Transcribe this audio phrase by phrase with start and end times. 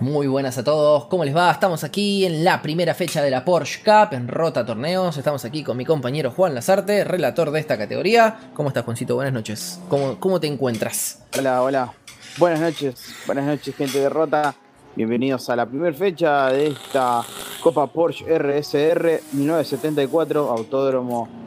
[0.00, 1.50] Muy buenas a todos, ¿cómo les va?
[1.50, 5.18] Estamos aquí en la primera fecha de la Porsche Cup en Rota Torneos.
[5.18, 8.50] Estamos aquí con mi compañero Juan Lazarte, relator de esta categoría.
[8.54, 9.16] ¿Cómo estás, Juancito?
[9.16, 9.78] Buenas noches.
[9.90, 11.26] ¿Cómo, cómo te encuentras?
[11.38, 11.92] Hola, hola.
[12.38, 14.54] Buenas noches, buenas noches, gente de Rota.
[14.94, 17.22] Bienvenidos a la primera fecha de esta
[17.62, 21.45] Copa Porsche RSR 1974, Autódromo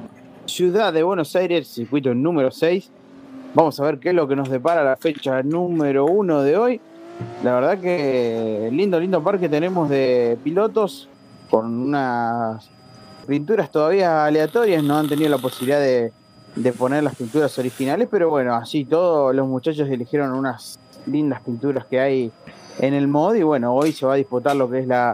[0.49, 2.89] Ciudad de Buenos Aires, circuito número 6.
[3.53, 6.81] Vamos a ver qué es lo que nos depara la fecha número 1 de hoy.
[7.43, 11.07] La verdad que lindo, lindo parque tenemos de pilotos
[11.51, 12.67] con unas
[13.27, 16.11] pinturas todavía aleatorias, no han tenido la posibilidad de,
[16.55, 21.85] de poner las pinturas originales, pero bueno, así todos los muchachos eligieron unas lindas pinturas
[21.85, 22.31] que hay
[22.79, 25.13] en el mod y bueno, hoy se va a disputar lo que es la,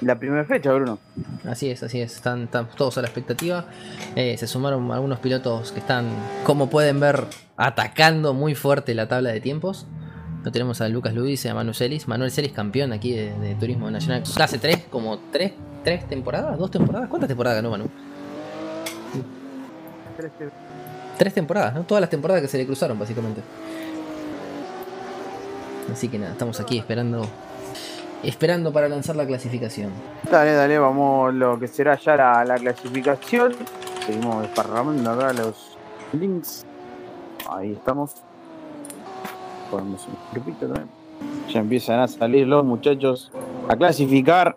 [0.00, 0.98] la primera fecha, Bruno.
[1.44, 3.66] Así es, así es, están, todos a la expectativa.
[4.14, 6.08] Eh, se sumaron algunos pilotos que están,
[6.44, 7.24] como pueden ver,
[7.56, 9.86] atacando muy fuerte la tabla de tiempos.
[10.44, 12.06] Lo tenemos a Lucas Luis y a Manuel Celis.
[12.06, 14.22] Manuel Celis, campeón aquí de, Turismo Nacional.
[14.22, 15.52] Clase 3, como 3,
[15.82, 17.08] tres temporadas, ¿Dos temporadas?
[17.08, 17.88] ¿Cuántas temporadas ganó Manu?
[21.18, 21.84] Tres temporadas, ¿no?
[21.84, 23.40] Todas las temporadas que se le cruzaron, básicamente.
[25.92, 27.26] Así que nada, estamos aquí esperando
[28.22, 29.90] esperando para lanzar la clasificación.
[30.30, 33.54] Dale, dale, vamos lo que será ya la, la clasificación.
[34.06, 35.76] Seguimos desparramando acá los
[36.12, 36.64] links.
[37.50, 38.14] Ahí estamos.
[39.70, 40.88] Ponemos un grupito también.
[41.52, 43.30] Ya empiezan a salir los muchachos
[43.68, 44.56] a clasificar.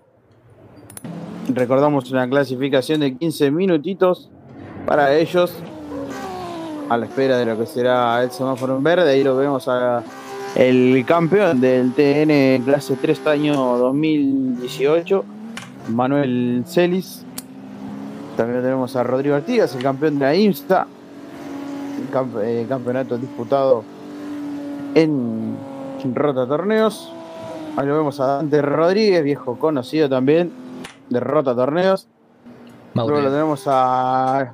[1.48, 4.30] Recordamos una clasificación de 15 minutitos
[4.86, 5.54] para ellos.
[6.90, 9.12] A la espera de lo que será el semáforo en verde.
[9.12, 10.04] Ahí lo vemos a
[10.56, 15.26] el campeón del TN clase 3 año 2018,
[15.90, 17.24] Manuel Celis.
[18.36, 20.88] También tenemos a Rodrigo Artigas, el campeón de la IMSTA,
[21.98, 23.84] el eh, campeonato disputado
[24.96, 25.58] en
[26.14, 27.12] Rota Torneos.
[27.76, 30.52] Ahí lo vemos a Dante Rodríguez, viejo conocido también
[31.10, 32.08] de Rota Torneos.
[32.96, 34.54] Luego lo tenemos a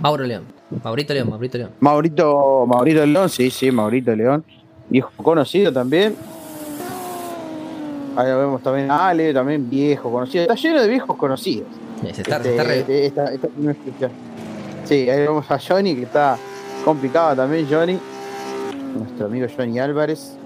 [0.00, 0.44] Mauro León.
[0.82, 1.70] Maurito León, Maurito León.
[1.80, 4.44] Maurito, Maurito León, sí, sí, Maurito León
[4.88, 6.16] viejo conocido también.
[8.16, 10.42] Ahí vemos también a Ale, también viejo conocido.
[10.42, 11.68] Está lleno de viejos conocidos.
[14.84, 16.36] Sí, ahí vemos a Johnny, que está
[16.84, 17.98] complicado también, Johnny.
[18.96, 20.36] Nuestro amigo Johnny Álvarez.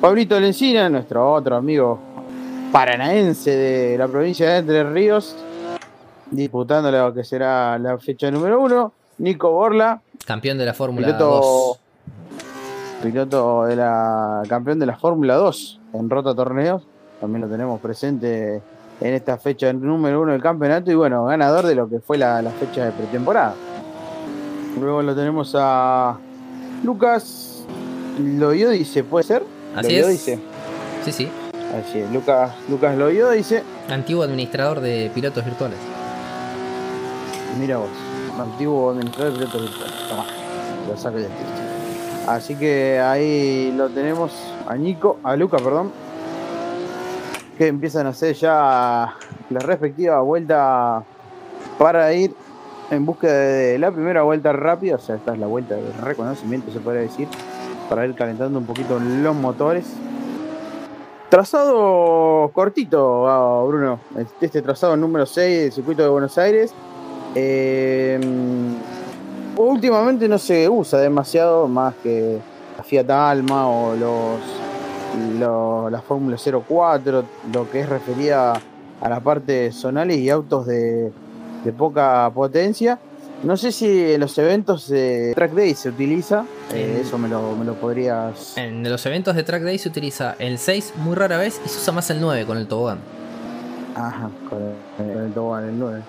[0.00, 1.98] Pablito Lencina, nuestro otro amigo
[2.72, 5.34] paranaense de la provincia de Entre Ríos,
[6.30, 8.92] disputando lo que será la fecha número uno.
[9.18, 10.00] Nico Borla.
[10.26, 11.67] Campeón de la Fórmula 2
[13.02, 16.82] piloto de la campeón de la Fórmula 2 en Rota Torneos.
[17.20, 18.62] También lo tenemos presente
[19.00, 22.42] en esta fecha número uno del campeonato y bueno, ganador de lo que fue la,
[22.58, 23.54] fecha de pretemporada.
[24.80, 26.16] Luego lo tenemos a
[26.84, 27.64] Lucas
[28.18, 29.42] dice ¿puede ser?
[29.76, 30.20] Así es.
[31.04, 31.28] Sí, sí.
[31.78, 32.96] Así es, Lucas, Lucas
[33.34, 35.78] dice Antiguo administrador de pilotos virtuales.
[37.60, 37.88] Mira vos,
[38.38, 40.08] antiguo administrador de pilotos virtuales.
[40.08, 40.24] Toma,
[40.88, 41.67] lo saco título.
[42.28, 44.32] Así que ahí lo tenemos
[44.66, 45.90] a Nico, a Luca, perdón,
[47.56, 49.14] que empiezan a hacer ya
[49.48, 51.04] la respectiva vuelta
[51.78, 52.34] para ir
[52.90, 56.70] en búsqueda de la primera vuelta rápida, o sea, esta es la vuelta de reconocimiento,
[56.70, 57.28] se podría decir,
[57.88, 59.86] para ir calentando un poquito los motores.
[61.30, 64.00] Trazado cortito, ah, Bruno,
[64.42, 66.74] este trazado número 6 del circuito de Buenos Aires.
[67.34, 68.20] Eh,
[69.58, 72.38] últimamente no se usa demasiado más que
[72.76, 78.54] la Fiat Alma o los, la Fórmula 04, lo que es referida
[79.00, 81.12] a la parte zonales y autos de,
[81.76, 82.98] poca potencia.
[83.42, 87.54] No sé si en los eventos de Track Day se utiliza, eh, eso me lo,
[87.54, 88.56] me lo podrías...
[88.56, 91.78] En los eventos de Track Day se utiliza el 6 muy rara vez y se
[91.78, 92.98] usa más el 9 con el tobogán.
[93.94, 96.02] Ajá, con el, tobogán, el 9.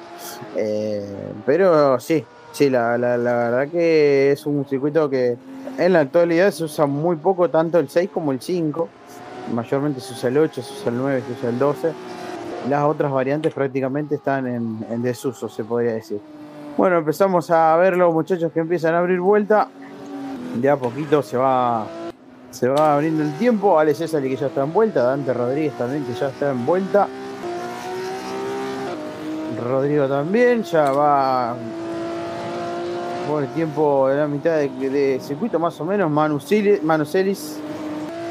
[0.56, 5.38] Eh, pero sí, Sí, la, la, la, verdad que es un circuito que
[5.78, 8.90] en la actualidad se usa muy poco, tanto el 6 como el 5.
[9.54, 11.94] Mayormente se usa el 8, se usa el 9, se usa el 12.
[12.70, 16.20] Las otras variantes prácticamente están en, desuso, se podría decir.
[16.76, 19.70] Bueno, empezamos a ver los muchachos que empiezan a abrir vuelta.
[20.56, 21.86] De a poquito se va
[22.52, 23.80] se va abriendo el tiempo.
[23.80, 25.04] Ale César que ya está en vuelta.
[25.04, 27.08] Dante Rodríguez también que ya está en vuelta.
[29.60, 31.56] Rodrigo también ya va
[33.30, 36.10] por el tiempo de la mitad de, circuito más o menos.
[36.10, 37.60] Manu, Celis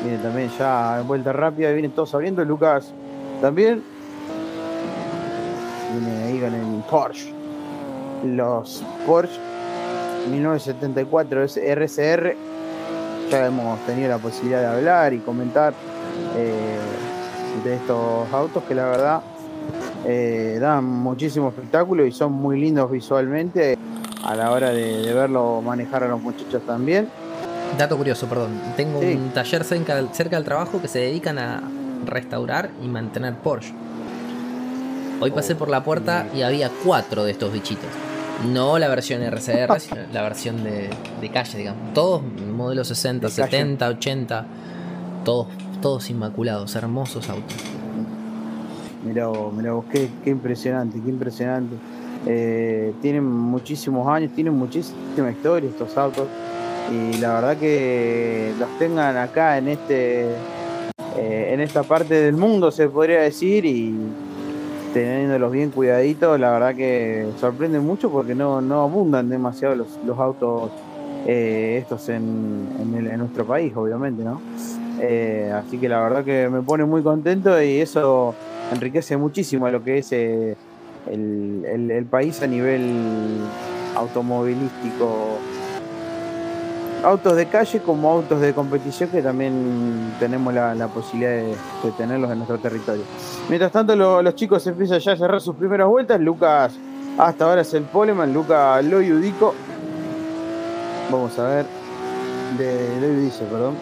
[0.03, 2.45] viene también ya en vuelta rápida, vienen todos abriendo.
[2.45, 2.93] Lucas
[3.41, 3.83] también.
[5.93, 7.33] Viene ahí con el Porsche.
[8.25, 9.39] Los Porsche.
[10.33, 12.37] 1974 RCR.
[13.31, 15.75] Ya hemos tenido la posibilidad de hablar y comentar
[16.37, 16.79] eh,
[17.63, 19.23] de estos autos que la verdad
[20.05, 23.79] eh, dan muchísimo espectáculo y son muy lindos visualmente
[24.25, 27.09] a la hora de, verlo manejar a los muchachos también.
[27.77, 28.61] Dato curioso, perdón.
[28.77, 31.63] Tengo un taller cerca, cerca del trabajo que se dedican a
[32.07, 33.75] restaurar y mantener Porsche.
[35.21, 37.91] Hoy pasé por la puerta y había cuatro de estos bichitos.
[38.53, 40.91] No la versión RCR, sino la versión de,
[41.33, 41.93] calle, digamos.
[41.93, 44.47] Todos modelos 60, 70, 80.
[45.25, 45.49] Todos,
[45.83, 47.57] todos inmaculados, hermosos autos.
[49.05, 51.77] Mira vos, mira vos, qué, impresionante, qué impresionante.
[52.27, 56.27] Eh, tienen muchísimos años, tienen muchísima historia estos autos.
[56.91, 60.27] Y la verdad que los tengan acá en este
[61.17, 63.95] eh, en esta parte del mundo, se podría decir, y
[64.95, 70.71] teniéndolos bien cuidaditos, la verdad que sorprende mucho porque no, abundan demasiado los, autos
[71.27, 74.41] eh, estos en, nuestro país, obviamente, ¿no?
[75.55, 78.35] Así que la verdad que me pone muy contento y eso
[78.73, 80.13] enriquece muchísimo lo que es
[81.07, 83.41] el, el país a nivel
[83.95, 85.39] automovilístico
[87.03, 92.39] autos de calle como autos de competición que también tenemos la, posibilidad de, tenerlos en
[92.39, 93.03] nuestro territorio.
[93.49, 96.21] Mientras tanto los chicos empiezan ya a cerrar sus primeras vueltas.
[96.21, 96.75] Lucas
[97.19, 99.55] hasta ahora es el poleman, Lucas lo yudico.
[101.11, 101.67] Vamos a ver.
[102.57, 103.75] De lo dice, perdón.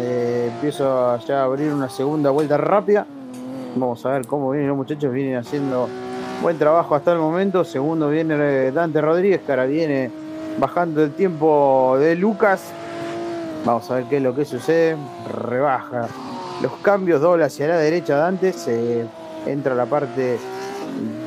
[0.00, 3.06] Eh, empiezo ya a abrir una segunda vuelta rápida.
[3.76, 5.12] Vamos a ver cómo vienen los muchachos.
[5.12, 5.88] Vienen haciendo
[6.42, 7.64] buen trabajo hasta el momento.
[7.64, 10.10] Segundo viene Dante Rodríguez, que ahora viene
[10.58, 12.62] bajando el tiempo de Lucas.
[13.64, 14.96] Vamos a ver qué es lo que sucede.
[15.32, 16.08] Rebaja
[16.62, 18.52] los cambios, doble hacia la derecha Dante.
[18.52, 19.04] Se
[19.46, 20.38] entra a la parte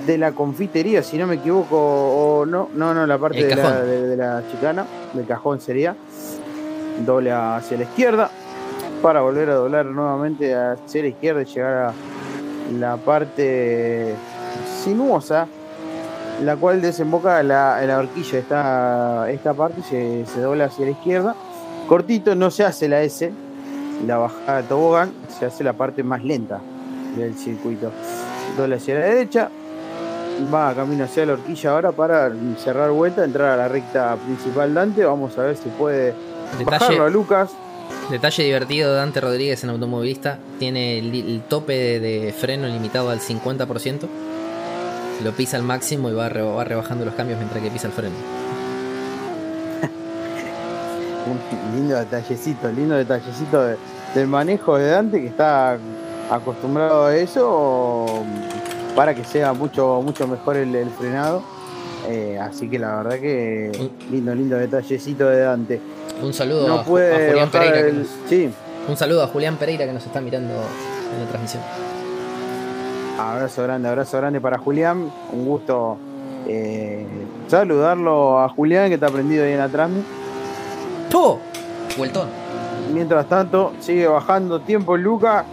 [0.05, 3.81] de la confitería, si no me equivoco, o no, no, no, la parte de la,
[3.81, 5.95] de, la, chicana, del cajón sería.
[7.05, 8.29] Doble hacia la izquierda
[9.01, 11.93] para volver a doblar nuevamente hacia la izquierda y llegar a
[12.77, 14.13] la parte
[14.83, 15.47] sinuosa
[16.43, 18.39] la cual desemboca en la, la horquilla.
[18.39, 21.35] Esta, esta parte se, se, dobla hacia la izquierda.
[21.87, 23.31] Cortito, no se hace la S,
[24.07, 26.59] la bajada de tobogán, se hace la parte más lenta
[27.15, 27.91] del circuito.
[28.57, 29.49] Dobla hacia la derecha,
[30.53, 34.73] va a camino hacia la horquilla ahora para cerrar vuelta, entrar a la recta principal
[34.73, 35.03] Dante.
[35.03, 36.13] Vamos a ver si puede
[36.57, 37.51] detalle, a Lucas.
[38.09, 44.07] Detalle divertido Dante Rodríguez en automovilista, tiene el, tope de freno limitado al 50%
[45.21, 48.15] lo pisa al máximo y va, rebajando los cambios mientras que pisa el freno.
[51.27, 51.39] Un
[51.75, 53.63] lindo detallecito, lindo detallecito
[54.15, 55.77] del manejo de Dante que está
[56.29, 58.25] acostumbrado a eso
[58.95, 61.43] para que sea mucho, mucho mejor el, frenado.
[62.09, 65.79] Eh, así que la verdad que lindo, lindo detallecito de Dante.
[66.21, 67.87] Un saludo a, Julián Pereira.
[68.87, 71.90] Un saludo a Julián Pereira que nos está mirando en la transmisión.
[73.19, 75.11] Abrazo grande, abrazo grande para Julián.
[75.31, 75.97] Un gusto
[76.47, 77.05] eh,
[77.47, 80.03] saludarlo a Julián que está prendido ahí en la trami.
[81.09, 81.37] ¡Tú!
[81.97, 82.29] Vueltón.
[82.93, 85.45] Mientras tanto, sigue bajando tiempo Luca.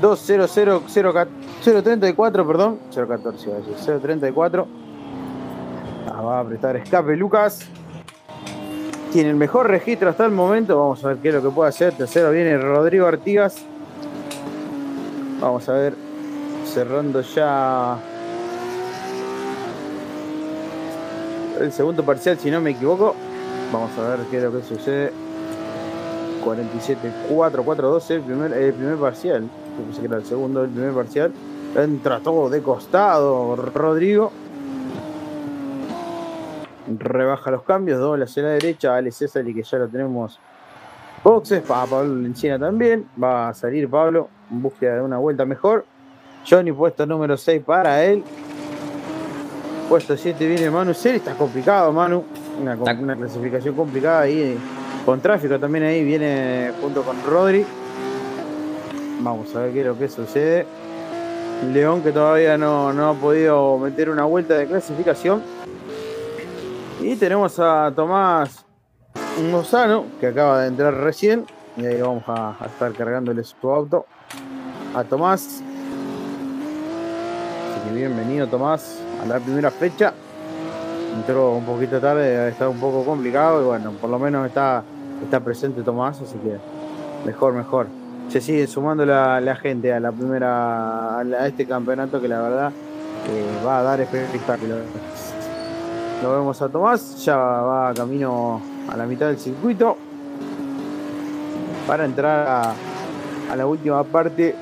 [0.00, 2.78] 034, perdón.
[2.94, 3.50] 014,
[4.00, 4.66] 034.
[6.12, 7.66] Ah, va a apretar escape Lucas.
[9.12, 10.78] Tiene el mejor registro hasta el momento.
[10.78, 11.92] Vamos a ver qué es lo que puede hacer.
[11.94, 13.56] Tercero viene Rodrigo Artigas.
[15.40, 15.94] Vamos a ver
[16.64, 17.98] cerrando ya
[21.60, 23.14] el segundo parcial, si no me equivoco.
[23.72, 25.12] Vamos a ver qué es lo que sucede.
[26.44, 29.48] 47-4-4-2 el primer, el primer parcial.
[29.76, 31.32] pensé que era el segundo, el primer parcial.
[31.76, 34.30] Entra todo de costado Rodrigo.
[36.98, 38.94] Rebaja los cambios, doble hacia la derecha.
[38.94, 40.38] Ale César y que ya lo tenemos.
[41.22, 43.08] Boxes para Pablo Lencina también.
[43.20, 45.86] Va a salir Pablo en búsqueda de una vuelta mejor.
[46.48, 48.22] Johnny puesto número 6 para él.
[49.88, 52.24] Puesto 7 viene Manu Ceri, está complicado Manu.
[52.60, 52.76] Una,
[53.16, 54.58] clasificación complicada ahí.
[55.04, 57.64] Con tráfico también ahí viene junto con Rodri.
[59.20, 60.66] Vamos a ver qué es lo que sucede.
[61.72, 65.42] León que todavía no, no ha podido meter una vuelta de clasificación.
[67.00, 68.64] Y tenemos a Tomás
[69.50, 71.46] Lozano, que acaba de entrar recién.
[71.76, 74.06] Y ahí vamos a, a estar cargándole su auto.
[74.94, 75.62] A Tomás,
[77.94, 80.12] bienvenido Tomás a la primera fecha.
[81.14, 84.82] Entró un poquito tarde, está un poco complicado y bueno, por lo menos está,
[85.22, 86.58] está presente Tomás, así que
[87.24, 87.86] mejor, mejor.
[88.28, 92.72] Se sigue sumando la, gente a la primera, a, este campeonato que la verdad
[93.64, 94.74] va a dar espectáculo.
[96.22, 99.96] lo vemos a Tomás, ya va camino a la mitad del circuito
[101.86, 102.74] para entrar
[103.50, 104.56] a la última parte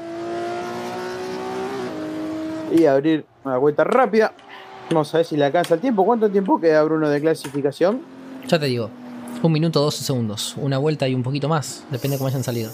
[2.73, 4.33] y abrir una vuelta rápida.
[4.91, 6.05] Vamos a ver si le alcanza el tiempo.
[6.05, 8.02] ¿Cuánto tiempo queda Bruno de clasificación?
[8.49, 8.91] Ya te digo,
[9.43, 10.55] un minuto 12 segundos.
[10.59, 12.71] Una vuelta y un poquito más, depende de cómo hayan salido.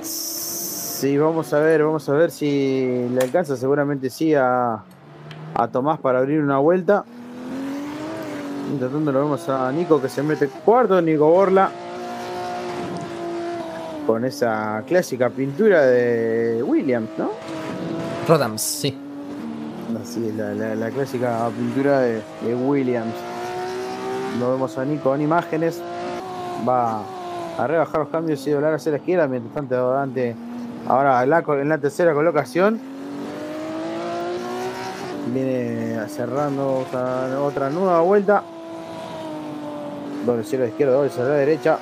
[0.00, 3.56] Sí, vamos a ver, vamos a ver si le alcanza.
[3.56, 4.82] Seguramente sí a,
[5.54, 7.04] a Tomás para abrir una vuelta.
[8.68, 11.70] Mientras tanto lo vemos a Nico que se mete cuarto, Nico Borla.
[14.06, 17.30] Con esa clásica pintura de Williams, ¿no?
[18.28, 18.98] Rodams, sí.
[20.04, 22.20] Es, la, clásica pintura de,
[22.54, 23.14] Williams.
[24.38, 25.80] Lo vemos a Nico en imágenes.
[26.68, 27.00] Va
[27.56, 29.26] a rebajar los cambios y doblar hacia la izquierda.
[29.26, 30.36] Mientras tanto, Dante
[30.86, 32.78] ahora en la, tercera colocación.
[35.32, 36.84] Viene cerrando
[37.42, 38.42] otra, nueva vuelta.
[40.26, 41.78] Doble cero a la izquierda, doble cero a la derecha.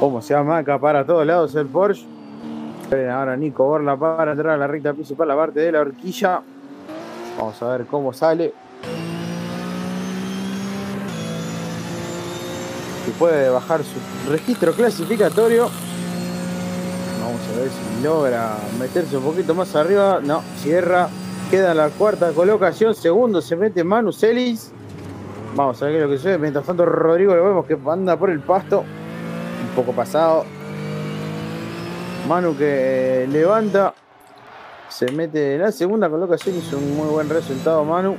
[0.00, 2.06] Como se amaca para todos lados el Porsche.
[3.12, 6.40] Ahora Nico Borla para entrar a la recta principal, la parte de la horquilla.
[7.38, 8.54] Vamos a ver cómo sale.
[13.04, 15.68] Si puede bajar su registro clasificatorio.
[17.22, 20.20] Vamos a ver si logra meterse un poquito más arriba.
[20.22, 21.08] No, cierra.
[21.50, 22.94] Queda en la cuarta colocación.
[22.94, 24.72] Segundo se mete Manu Celis.
[25.54, 26.38] Vamos a ver qué es lo que sucede.
[26.38, 28.80] Mientras tanto, Rodrigo lo vemos que anda por el pasto.
[28.80, 30.44] Un poco pasado.
[32.28, 33.94] Manu que levanta.
[34.88, 36.56] Se mete en la segunda colocación.
[36.56, 38.16] Hizo un muy buen resultado, Manu.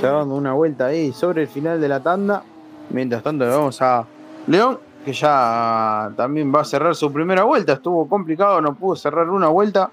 [0.00, 2.42] Se va dando una vuelta ahí sobre el final de la tanda.
[2.90, 4.04] Mientras tanto, le vamos a
[4.46, 7.74] León, que ya también va a cerrar su primera vuelta.
[7.74, 9.90] Estuvo complicado, no pudo cerrar una vuelta.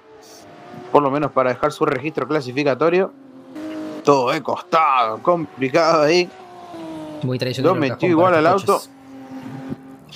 [0.92, 3.12] Por lo menos para dejar su registro clasificatorio.
[4.04, 6.28] Todo de costado, complicado ahí.
[7.22, 7.74] Muy traicionero.
[7.74, 8.80] Lo metió igual al auto.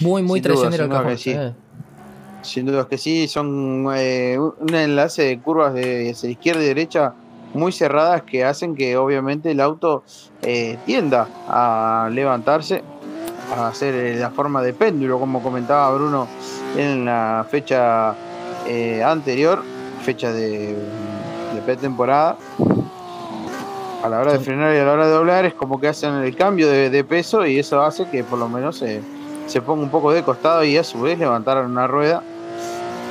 [0.00, 1.18] Muy, muy Sin duda, traicionero el cajón.
[1.18, 1.30] sí.
[1.30, 1.54] eh.
[2.44, 7.14] Sin duda que sí, son eh, un enlace de curvas de hacia izquierda y derecha
[7.54, 10.02] muy cerradas que hacen que obviamente el auto
[10.42, 12.82] eh, tienda a levantarse,
[13.56, 16.26] a hacer eh, la forma de péndulo, como comentaba Bruno
[16.76, 18.14] en la fecha
[18.66, 19.62] eh, anterior,
[20.02, 20.76] fecha de,
[21.54, 22.36] de pretemporada.
[24.02, 26.16] A la hora de frenar y a la hora de doblar es como que hacen
[26.16, 29.00] el cambio de, de peso y eso hace que por lo menos se,
[29.46, 32.22] se ponga un poco de costado y a su vez levantar una rueda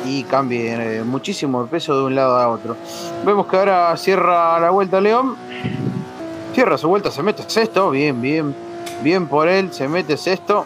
[0.06, 2.76] y cambie eh, muchísimo el peso de un lado a otro.
[3.26, 5.36] Vemos que ahora cierra la vuelta León.
[6.54, 7.90] Cierra su vuelta, se mete sexto.
[7.90, 8.56] Bien, bien,
[9.02, 9.72] bien por él.
[9.72, 10.66] Se mete sexto.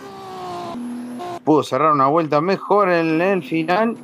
[1.44, 3.96] Pudo cerrar una vuelta mejor en el final.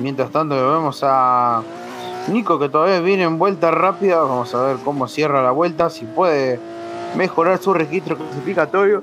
[0.00, 1.62] Mientras tanto vemos a
[2.28, 4.20] Nico que todavía viene en vuelta rápida.
[4.20, 5.90] Vamos a ver cómo cierra la vuelta.
[5.90, 6.58] Si puede
[7.16, 9.02] mejorar su registro clasificatorio.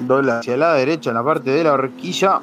[0.00, 2.40] Dobla hacia la derecha en la parte de la horquilla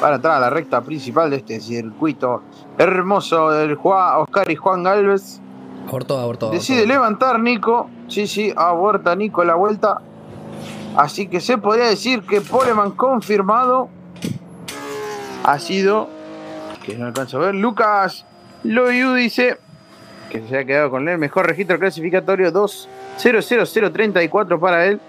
[0.00, 2.42] para entrar a la recta principal de este circuito
[2.78, 5.40] hermoso del Juan, Oscar y Juan Galvez.
[5.88, 6.50] Abortó, abortó.
[6.50, 6.94] Decide abortó.
[6.94, 7.88] levantar Nico.
[8.08, 10.00] Sí, sí, aborta Nico la vuelta.
[10.96, 13.88] Así que se podría decir que Poleman confirmado
[15.44, 16.08] ha sido,
[16.84, 18.24] que no alcanzo a ver, Lucas
[18.64, 19.58] Loyu dice
[20.30, 25.00] que se ha quedado con el mejor registro clasificatorio 2-0-0-0-34 para él.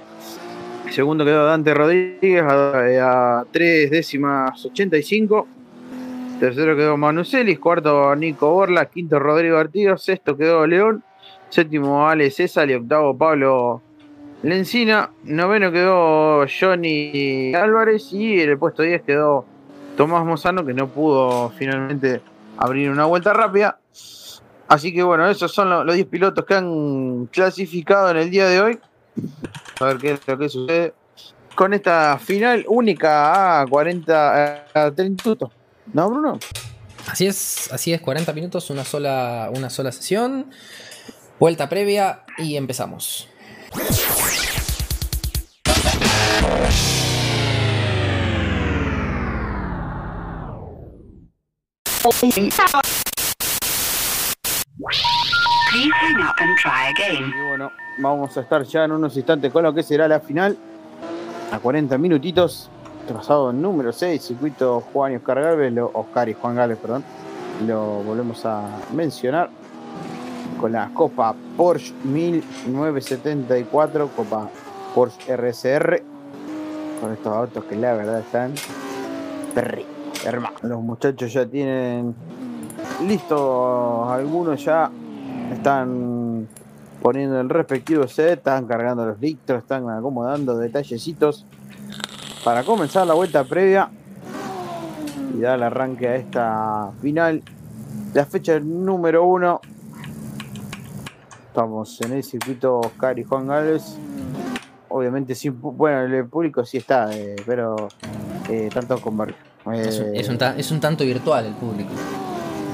[0.91, 5.47] Segundo quedó Dante Rodríguez a, a 3 décimas 85.
[6.39, 11.03] Tercero quedó Manu Celis, cuarto Nico Borla, quinto Rodrigo Artigas, sexto quedó León,
[11.49, 13.81] séptimo Ale César y octavo Pablo
[14.43, 19.45] Lencina, noveno quedó Johnny Álvarez y en el puesto 10 quedó
[19.97, 22.21] Tomás Mozano que no pudo finalmente
[22.57, 23.79] abrir una vuelta rápida.
[24.67, 28.47] Así que bueno, esos son lo- los 10 pilotos que han clasificado en el día
[28.47, 28.79] de hoy.
[29.79, 30.93] A ver qué es lo que sucede
[31.55, 35.51] con esta final única a 40 a 30 minutos.
[35.93, 36.39] ¿No, Bruno?
[37.07, 40.51] Así es, así es, 40 minutos, una sola, una sola sesión.
[41.39, 43.27] Vuelta previa y empezamos.
[56.67, 57.29] Again.
[57.29, 60.57] Y bueno, vamos a estar ya en unos instantes con lo que será la final.
[61.51, 62.69] A 40 minutitos.
[63.07, 67.03] Trazado número 6, circuito Juan y Oscar Galvez, lo- Oscar y Juan Galvez, perdón.
[67.65, 69.49] Lo volvemos a mencionar.
[70.59, 74.49] Con la Copa Porsche 1974, Copa
[74.93, 76.03] Porsche RSR.
[76.99, 78.53] Con estos autos que la verdad están
[79.53, 79.85] perri,
[80.25, 80.55] hermano.
[80.63, 82.15] Los muchachos ya tienen
[83.07, 84.89] listos, algunos ya
[85.53, 86.26] están
[87.01, 91.45] poniendo el respectivo set, están cargando los litros, están acomodando detallecitos
[92.43, 93.89] para comenzar la vuelta previa
[95.35, 97.43] y dar el arranque a esta final.
[98.13, 99.61] La fecha número uno.
[101.47, 103.97] Estamos en el circuito Oscar y Juan Gálvez.
[104.89, 107.89] Obviamente, sin, bueno, el público sí está, eh, pero
[108.49, 109.19] eh, tanto con
[109.73, 111.89] Es, un, eh, es un es un tanto virtual el público.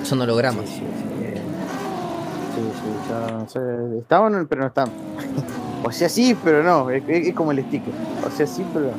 [0.04, 0.70] Son hologramas.
[0.70, 1.23] Sí, Sí,
[4.00, 4.90] estaban, pero no están.
[5.84, 6.90] o sea, sí, pero no.
[6.90, 7.94] Es, como el sticker.
[8.26, 8.94] O sea, sí, pero no.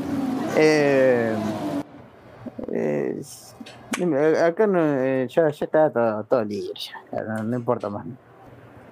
[0.57, 1.37] Eh,
[2.73, 3.23] eh,
[4.45, 8.07] acá no, eh, ya, ya está todo, todo libre, ya, no, no importa más.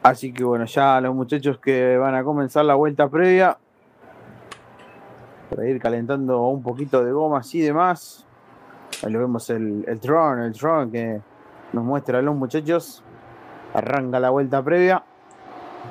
[0.02, 3.56] Así que bueno, ya los muchachos que van a comenzar la vuelta previa,
[5.48, 8.26] para ir calentando un poquito de gomas y demás.
[9.04, 11.20] Ahí lo vemos el, el Tron, el Tron que
[11.72, 13.02] nos muestra a los muchachos.
[13.74, 15.04] Arranca la vuelta previa.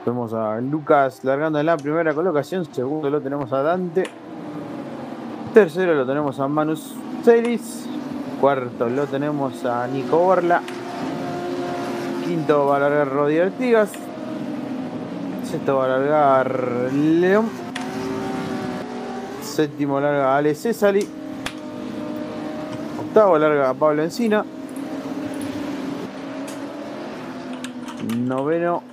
[0.06, 2.66] Vemos a Lucas largando en la primera colocación.
[2.66, 4.04] Segundo lo tenemos a Dante.
[5.54, 7.88] Tercero lo tenemos a Manus Celis.
[8.40, 10.62] Cuarto lo tenemos a Nico Borla.
[12.26, 13.92] Quinto va a largar Rodi Artigas.
[15.44, 17.50] Sexto va a largar León.
[19.44, 21.08] Séptimo larga Ale Cesari.
[23.02, 24.44] Octavo larga Pablo Encina.
[28.18, 28.84] Noveno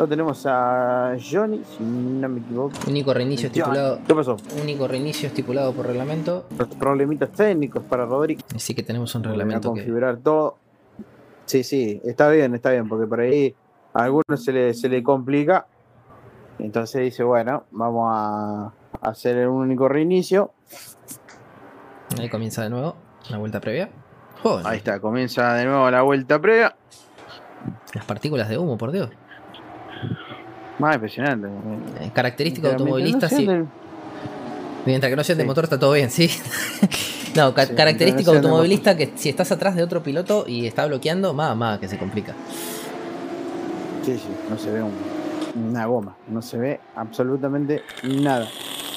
[0.00, 2.72] lo tenemos a Johnny, si no me equivoco.
[2.88, 4.00] Único reinicio estipulado.
[4.06, 4.36] ¿Qué pasó?
[4.62, 6.46] Único reinicio estipulado por reglamento.
[6.58, 8.40] Los problemitas técnicos para Rodrigo.
[8.54, 9.80] Así que tenemos un reglamento que.
[9.80, 10.56] configurar todo.
[11.44, 13.54] Sí, sí, está bien, está bien, porque por ahí
[13.92, 15.66] a algunos se le, se le complica.
[16.58, 20.52] Entonces dice, bueno, vamos a hacer un único reinicio.
[22.18, 22.94] Ahí comienza de nuevo
[23.28, 23.90] la vuelta previa.
[24.42, 26.74] Joder, Ahí está, comienza de nuevo la vuelta previa.
[27.92, 29.10] las partículas de humo, por Dios.
[30.80, 31.46] Más impresionante.
[32.00, 33.46] Eh, Característica automovilista, no sí.
[33.46, 33.66] del-
[34.86, 36.30] Mientras que no sean de motor está todo bien, sí.
[37.36, 40.86] no, ca- Sí, característica no automovilista que si estás atrás de otro piloto y está
[40.86, 42.34] bloqueando, más, más que se complica.
[44.04, 48.48] Sí, sí, no se ve un- una goma, no se ve absolutamente nada,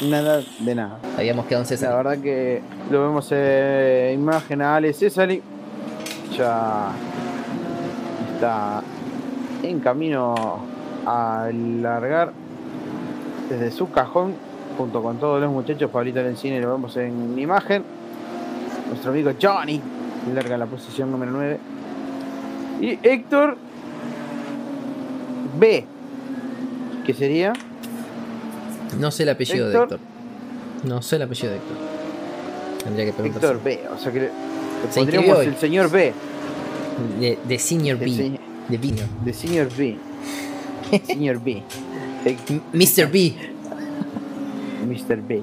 [0.08, 1.00] nada de nada.
[1.18, 1.96] Habíamos quedado en La César.
[1.98, 5.42] verdad que lo vemos en imagen a Ale Cesari,
[6.38, 6.92] ya
[8.36, 8.82] está
[9.64, 10.60] en camino
[11.06, 12.34] a largar
[13.50, 14.34] desde su cajón
[14.78, 15.90] junto con todos los muchachos.
[15.92, 17.84] Pablito Lencine lo vemos en imagen.
[18.90, 19.82] Nuestro amigo Johnny
[20.34, 21.60] larga la posición número 9.
[22.82, 23.58] Y Héctor
[25.60, 25.86] B.
[27.06, 27.54] ¿Qué sería?
[29.00, 29.90] No sé el apellido Héctor.
[29.90, 30.08] de Héctor.
[30.88, 31.78] No sé el apellido de Héctor.
[32.84, 33.44] Tendría que preguntar.
[33.44, 33.82] Héctor B.
[33.94, 34.30] O sea que le,
[34.90, 36.14] Se pondríamos el señor B.
[37.20, 38.40] De, de Senior El B.
[38.70, 39.04] De Vino.
[39.24, 39.98] De Senior B.
[41.06, 41.62] Senior B.
[42.26, 43.12] Héctor- Mr.
[43.12, 43.36] B.
[44.88, 45.22] Mr.
[45.22, 45.42] B.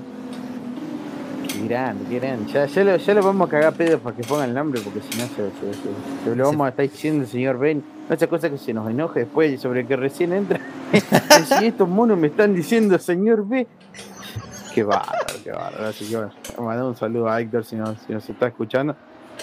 [1.53, 2.53] Qué grande, qué grande.
[2.53, 5.01] Ya, ya, lo, ya lo vamos a cagar pedo para que pongan el nombre, porque
[5.01, 7.83] si no se, se- se- se lo vamos a estar diciendo el señor Ben.
[8.09, 10.61] No esa cosa que se nos enoje después sobre que recién entra.
[11.59, 13.67] si estos monos me están diciendo señor B.
[14.75, 15.87] Qué bárbaro, qué bárbaro.
[15.87, 18.95] Así que bueno, mandamos un saludo a Héctor si nos, si nos está escuchando.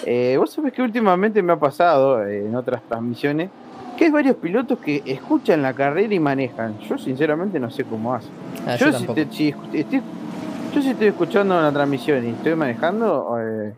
[0.05, 3.49] Eh, Vos sabés que últimamente me ha pasado eh, en otras transmisiones
[3.97, 6.79] que hay varios pilotos que escuchan la carrera y manejan.
[6.87, 8.29] Yo sinceramente no sé cómo hacen.
[8.65, 10.01] Ah, yo, yo si te- estoy,
[10.73, 13.73] yo si estoy escuchando la transmisión y estoy manejando, eh,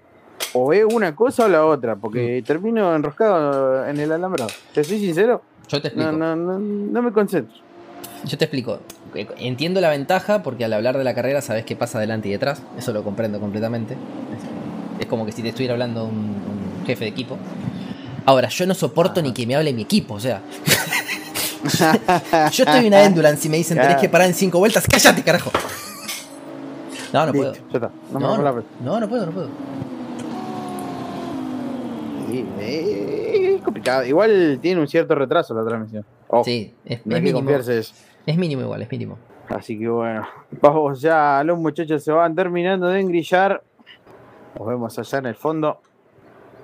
[0.53, 1.99] o veo una cosa o la otra, Mm.
[1.99, 4.49] porque termino enroscado en el alambrado.
[4.73, 6.11] Te soy sincero, Yo te explico.
[6.11, 7.55] no, no, no, no me concentro.
[8.25, 8.79] Yo te explico.
[9.37, 12.61] Entiendo la ventaja porque al hablar de la carrera sabes qué pasa adelante y detrás.
[12.77, 13.93] Eso lo comprendo completamente.
[13.93, 17.37] Es, es como que si te estuviera hablando un, un jefe de equipo.
[18.29, 20.43] Ahora, yo no soporto ni que me hable mi equipo, o sea.
[22.51, 24.85] yo estoy en una endurance y me dicen tenés que parar en cinco vueltas.
[24.87, 25.49] ¡Cállate, carajo!
[27.11, 27.53] No, no puedo.
[27.53, 27.91] Listo, ya está.
[28.11, 29.49] No, No, no, no, no puedo, no puedo.
[32.29, 34.05] Sí, eh, es complicado.
[34.05, 36.05] Igual tiene un cierto retraso la transmisión.
[36.45, 37.49] Sí, es, no mínimo.
[37.49, 37.93] eso.
[38.27, 39.17] Es mínimo igual, es mínimo.
[39.47, 40.27] Así que bueno,
[40.61, 43.63] vamos ya, los muchachos se van terminando de engrillar.
[44.55, 45.81] Nos vemos allá en el fondo.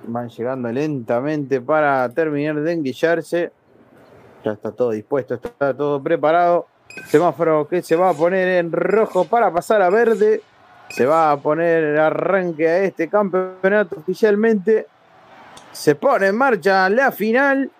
[0.08, 3.52] Van llegando lentamente para terminar de engrillarse.
[4.44, 6.66] Ya está todo dispuesto, está todo preparado.
[7.08, 10.42] Semáforo que se va a poner en rojo para pasar a verde.
[10.88, 14.86] Se va a poner arranque a este campeonato oficialmente.
[15.72, 17.70] Se pone en marcha la final.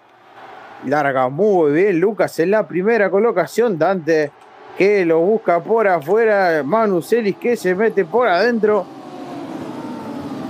[0.84, 3.78] Larga muy bien Lucas en la primera colocación.
[3.78, 4.32] Dante
[4.76, 6.62] que lo busca por afuera.
[6.64, 8.84] Manu Celis que se mete por adentro.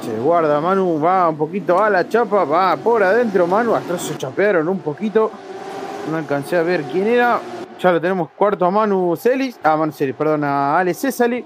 [0.07, 3.75] Se guarda Manu, va un poquito a la chapa, va por adentro Manu.
[3.75, 5.33] Hasta se chapearon un poquito.
[6.09, 7.40] No alcancé a ver quién era.
[7.81, 9.59] Ya lo tenemos cuarto a Manu Celis.
[9.64, 11.45] A Manu Celis, perdón, a Ale Césali.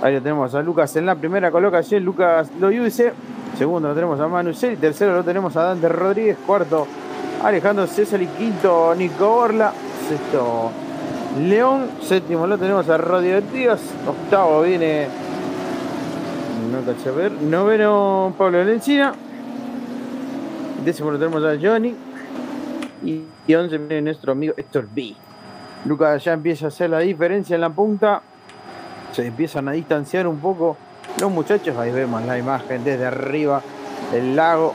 [0.00, 2.04] Ahí lo tenemos a Lucas en la primera colocación.
[2.04, 3.12] Lucas lo dice.
[3.58, 4.78] Segundo lo tenemos a Manu Celis.
[4.78, 6.38] Tercero lo tenemos a Dante Rodríguez.
[6.46, 6.86] Cuarto
[7.42, 9.72] Alejandro César Quinto Nico Orla.
[10.08, 10.70] Sexto
[11.40, 11.88] León.
[12.00, 13.80] Séptimo lo tenemos a Rodrigo Díaz.
[14.06, 15.27] Octavo viene.
[17.42, 19.12] Noveno Pablo Lencina.
[20.84, 21.94] Décimo lo tenemos a Johnny.
[23.04, 25.14] Y, once viene nuestro amigo Héctor B.
[25.84, 28.22] Lucas ya empieza a hacer la diferencia en la punta.
[29.12, 30.76] Se empiezan a distanciar un poco
[31.20, 31.76] los muchachos.
[31.76, 33.62] Ahí vemos la imagen desde arriba
[34.12, 34.74] del lago.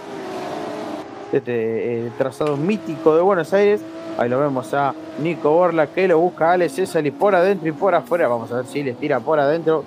[1.32, 3.82] Este eh, trazado mítico de Buenos Aires.
[4.18, 7.68] Ahí lo vemos a Nico Borla que lo busca a Ale César y por adentro
[7.68, 8.28] y por afuera.
[8.28, 9.84] Vamos a ver si les tira por adentro.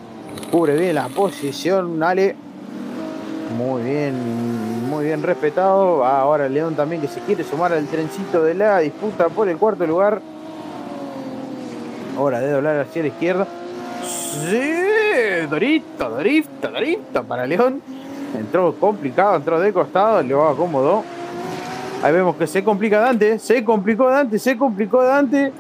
[0.51, 2.37] Cubre bien la posición Ale.
[3.57, 6.05] Muy bien, muy bien respetado.
[6.05, 9.87] Ahora León también que se quiere sumar al trencito de la disputa por el cuarto
[9.87, 10.21] lugar.
[12.19, 13.47] Hora de doblar hacia la izquierda.
[14.05, 17.83] Sí, Dorito, Dorito, Dorito para León.
[18.39, 21.05] Entró complicado, entró de costado, le acomodó.
[22.03, 25.53] Ahí vemos que se complica Dante, se complicó Dante, se complicó Dante.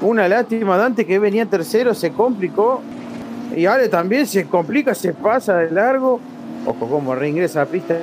[0.00, 2.80] Una lástima Dante que venía tercero, se complicó.
[3.54, 6.20] Y Ale también se complica, se pasa de largo.
[6.66, 7.96] Ojo como reingresa a pista.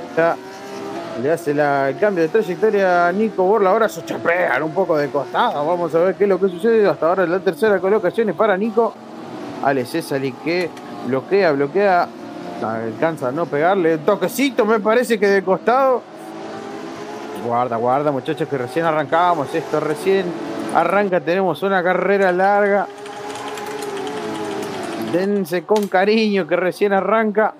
[1.21, 3.69] Le hace la, el cambio de trayectoria a Nico Borla.
[3.69, 5.65] Ahora se chapean un poco de costado.
[5.65, 6.87] Vamos a ver qué es lo que sucede.
[6.87, 8.93] Hasta ahora la tercera colocación es para Nico.
[9.63, 10.69] Ale César que
[11.07, 12.07] bloquea, bloquea.
[12.61, 13.97] Alcanza a no pegarle.
[13.99, 16.01] Toquecito me parece que de costado.
[17.45, 19.53] Guarda, guarda, muchachos, que recién arrancamos.
[19.53, 20.25] Esto recién
[20.73, 21.19] arranca.
[21.21, 22.87] Tenemos una carrera larga.
[25.11, 27.53] Dense con cariño que recién arranca.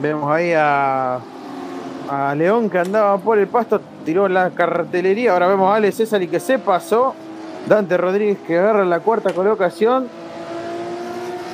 [0.00, 1.20] Vemos ahí a,
[2.08, 5.32] a León que andaba por el pasto, tiró la cartelería.
[5.32, 7.14] Ahora vemos a Ale César y que se pasó.
[7.68, 10.08] Dante Rodríguez que agarra la cuarta colocación.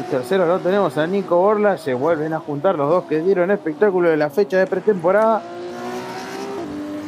[0.00, 1.76] Y tercero lo tenemos a Nico Borla.
[1.78, 5.42] Se vuelven a juntar los dos que dieron espectáculo de la fecha de pretemporada.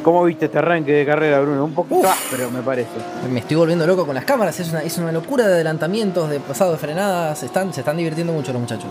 [0.03, 1.63] ¿Cómo viste este arranque de carrera, Bruno?
[1.63, 2.89] Un poquito áspero, me parece.
[3.31, 4.59] Me estoy volviendo loco con las cámaras.
[4.59, 7.41] Es una, es una locura de adelantamientos, de pasado de frenadas.
[7.41, 8.89] Están, se están divirtiendo mucho los muchachos.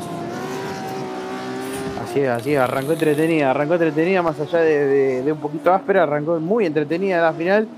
[2.02, 2.60] Así es, así es.
[2.60, 6.04] Arrancó entretenida, arrancó entretenida más allá de, de- de un poquito áspera.
[6.04, 7.68] Arrancó muy entretenida la final.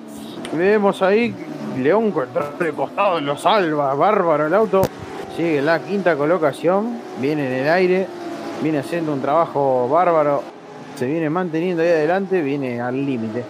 [0.52, 1.34] Vemos ahí
[1.82, 3.94] León con el de costado lo salva.
[3.94, 4.82] Bárbaro el auto.
[5.36, 6.98] Sigue la quinta colocación.
[7.20, 8.06] Viene en el aire.
[8.62, 10.53] Viene haciendo un trabajo bárbaro.
[10.96, 12.40] Se viene manteniendo ahí adelante.
[12.40, 13.44] Viene al límite.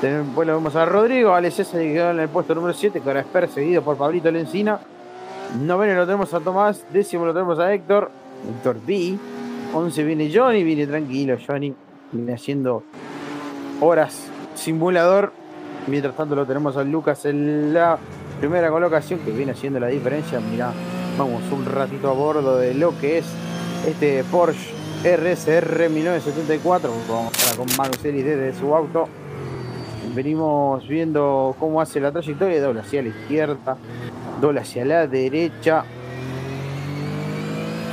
[0.00, 1.34] Después lo vemos a Rodrigo.
[1.34, 3.00] Ale César que quedó en el puesto número 7.
[3.00, 4.78] Que ahora es perseguido por Pablito Lencina.
[5.60, 6.84] Noveno lo tenemos a Tomás.
[6.92, 8.10] Décimo lo tenemos a Héctor.
[8.56, 9.18] Héctor B.
[9.72, 10.62] 11 viene Johnny.
[10.62, 11.74] Viene tranquilo Johnny.
[12.12, 12.84] Viene haciendo
[13.80, 15.32] horas simulador.
[15.86, 17.98] Mientras tanto lo tenemos a Lucas en la
[18.40, 20.40] primera colocación que viene haciendo la diferencia.
[20.40, 20.72] Mirá,
[21.18, 23.26] vamos un ratito a bordo de lo que es
[23.86, 24.73] este Porsche
[25.04, 26.90] RSR 1974.
[27.06, 29.06] Vamos ahora con Manu Celis desde su auto.
[30.14, 32.62] Venimos viendo cómo hace la trayectoria.
[32.62, 33.76] Dobla hacia la izquierda,
[34.40, 35.84] dobla hacia la derecha.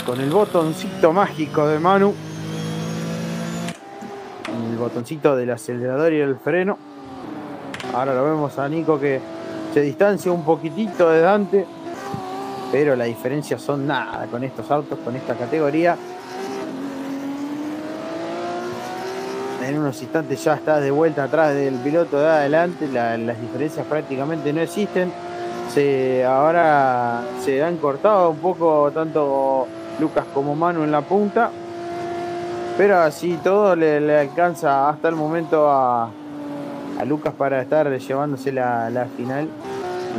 [0.05, 2.13] Con el botoncito mágico de Manu.
[4.71, 6.77] El botoncito del acelerador y el freno.
[7.93, 9.19] Ahora lo vemos a Nico que
[9.73, 11.65] se distancia un poquitito de Dante.
[12.71, 15.97] Pero la diferencia son nada con estos autos, con esta categoría.
[19.63, 22.87] En unos instantes ya está de vuelta atrás del piloto de adelante.
[22.87, 25.11] la- las diferencias prácticamente no existen.
[25.73, 29.67] Se, ahora se han cortado un poco tanto
[29.99, 31.49] Lucas como Manu en la punta.
[32.77, 36.05] Pero así todo le, alcanza hasta el momento a,
[36.99, 39.47] a Lucas para estar llevándose la, la final.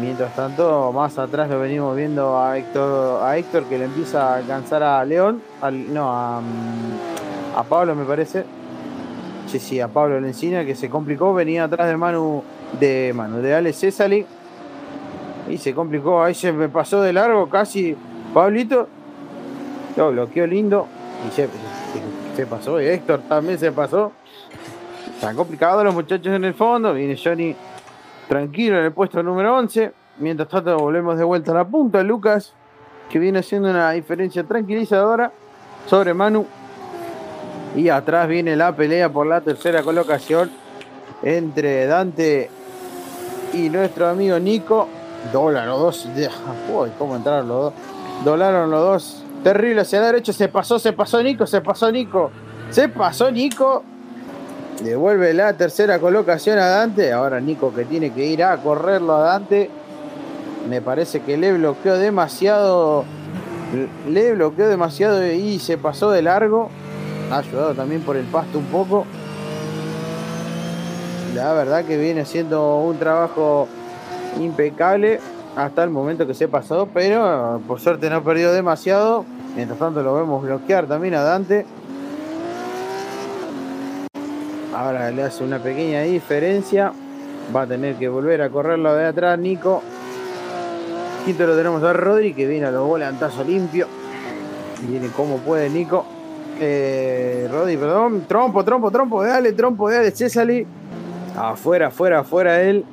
[0.00, 4.36] Mientras tanto, más atrás lo venimos viendo a Héctor, a Héctor que le empieza a
[4.36, 5.42] alcanzar a León,
[5.90, 6.40] no, a,
[7.56, 8.44] a Pablo me parece.
[9.52, 12.42] Sí, sí, a Pablo Lencina que se complicó, venía atrás de Manu,
[12.80, 14.24] de Manu, de Ale Césali.
[15.46, 17.94] Y se complicó, ahí se me pasó de largo casi
[18.32, 18.88] Pablito.
[19.94, 20.86] Lo bloqueó lindo
[21.28, 21.50] y se,
[22.34, 22.80] se pasó.
[22.80, 24.12] Y Héctor también se pasó.
[25.14, 26.94] Están complicados los muchachos en el fondo.
[26.94, 27.54] Viene Johnny
[28.28, 29.92] tranquilo en el puesto número 11.
[30.16, 32.02] Mientras tanto, volvemos de vuelta a la punta.
[32.02, 32.54] Lucas,
[33.10, 35.30] que viene haciendo una diferencia tranquilizadora
[35.86, 36.46] sobre Manu.
[37.74, 40.50] Y atrás viene la pelea por la tercera colocación
[41.22, 42.50] entre Dante
[43.52, 44.88] y nuestro amigo Nico.
[45.32, 46.08] Doblan los dos.
[46.72, 47.72] Uy, cómo entraron los dos.
[48.24, 49.22] Doblaron los dos.
[49.42, 50.32] Terrible hacia la derecha.
[50.32, 52.30] Se pasó, se pasó Nico, se pasó Nico.
[52.70, 53.84] Se pasó Nico.
[54.82, 57.12] Devuelve la tercera colocación a Dante.
[57.12, 59.70] Ahora Nico que tiene que ir a correrlo a Dante.
[60.68, 63.04] Me parece que le bloqueó demasiado.
[64.08, 66.68] Le bloqueó demasiado y se pasó de largo.
[67.32, 69.06] Ha ayudado también por el pasto un poco.
[71.34, 73.68] La verdad que viene haciendo un trabajo
[74.38, 75.18] impecable
[75.56, 79.24] hasta el momento que se pasó, pero por suerte no perdió demasiado.
[79.56, 81.64] Mientras tanto lo vemos bloquear también a Dante.
[84.74, 86.92] Ahora le hace una pequeña diferencia.
[87.56, 89.82] Va a tener que volver a correrlo de atrás Nico.
[91.24, 93.88] Quinto lo tenemos a Rodri que viene a los volantazo limpio.
[94.86, 96.04] Viene como puede Nico.
[96.64, 98.24] Eh, Rodri, perdón.
[98.28, 99.24] Trompo, trompo, trompo.
[99.24, 100.48] Dale, trompo, dale, César.
[101.36, 102.84] Afuera, afuera, afuera él.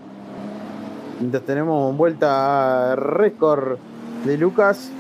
[1.20, 3.78] Mientras tenemos vuelta récord
[4.26, 4.92] de Lucas.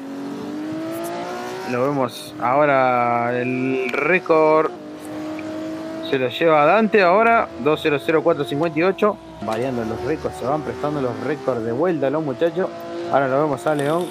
[1.71, 4.71] Lo vemos ahora el récord
[6.09, 9.15] se lo lleva Dante ahora, 2.00458.
[9.45, 12.67] Variando los récords, se van prestando los récords de vuelta los muchachos.
[13.11, 14.05] Ahora lo vemos a León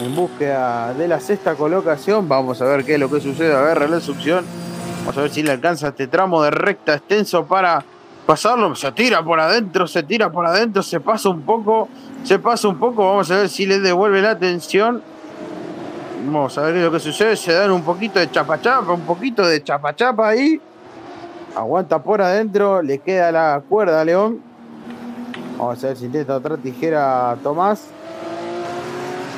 [0.00, 2.28] en búsqueda de la sexta colocación.
[2.28, 3.54] Vamos a ver qué es lo que sucede.
[3.54, 4.44] Agarra la succión.
[5.00, 7.84] Vamos a ver si le alcanza este tramo de recta extenso para
[8.26, 8.74] pasarlo.
[8.74, 11.88] Se tira por adentro, se tira por adentro, se pasa un poco,
[12.24, 13.06] se pasa un poco.
[13.06, 15.02] Vamos a ver si le devuelve la atención.
[16.26, 17.36] Vamos a ver qué es lo que sucede.
[17.36, 20.60] Se dan un poquito de chapachapa, un poquito de chapachapa ahí.
[21.54, 24.40] Aguanta por adentro, le queda la cuerda a León.
[25.56, 27.88] Vamos a ver si intenta otra tijera Tomás.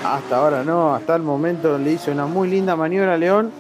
[0.09, 3.51] Hasta ahora no, hasta el momento le hizo una muy linda maniobra a León.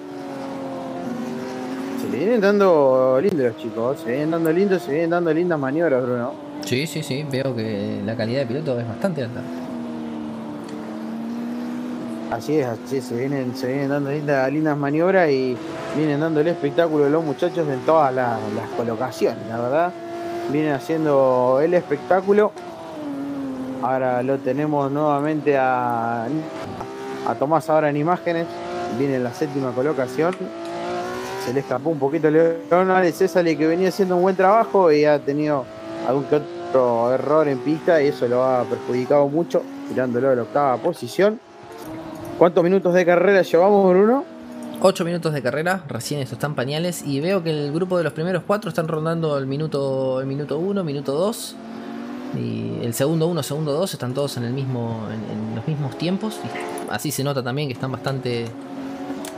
[2.00, 5.58] Se le vienen dando lindos los chicos, se vienen dando lindos, se vienen dando lindas
[5.58, 6.32] maniobras, Bruno.
[6.64, 9.42] Sí, sí, sí, veo que la calidad de piloto es bastante alta.
[12.30, 15.54] Así es, así es, se vienen, se vienen dando lindas, lindas maniobras y
[15.98, 19.92] vienen dando el espectáculo los muchachos en todas las, las colocaciones, la verdad.
[20.50, 22.52] Vienen haciendo el espectáculo.
[23.82, 28.46] Ahora lo tenemos nuevamente a, a Tomás ahora en imágenes.
[28.98, 30.34] Viene en la séptima colocación.
[31.44, 35.04] Se le escapó un poquito León Alex César que venía haciendo un buen trabajo y
[35.04, 35.64] ha tenido
[36.06, 40.42] algún que otro error en pista y eso lo ha perjudicado mucho, tirándolo de la
[40.42, 41.40] octava posición.
[42.38, 44.24] ¿Cuántos minutos de carrera llevamos, Bruno?
[44.80, 48.12] 8 minutos de carrera, recién estos están pañales y veo que el grupo de los
[48.12, 51.56] primeros cuatro están rondando el minuto el minuto 1, minuto 2
[52.36, 56.38] y el segundo 1, segundo 2 están todos en el mismo en, los mismos tiempos
[56.90, 58.44] así se nota también que están bastante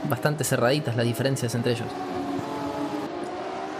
[0.09, 1.87] bastante cerraditas las diferencias entre ellos.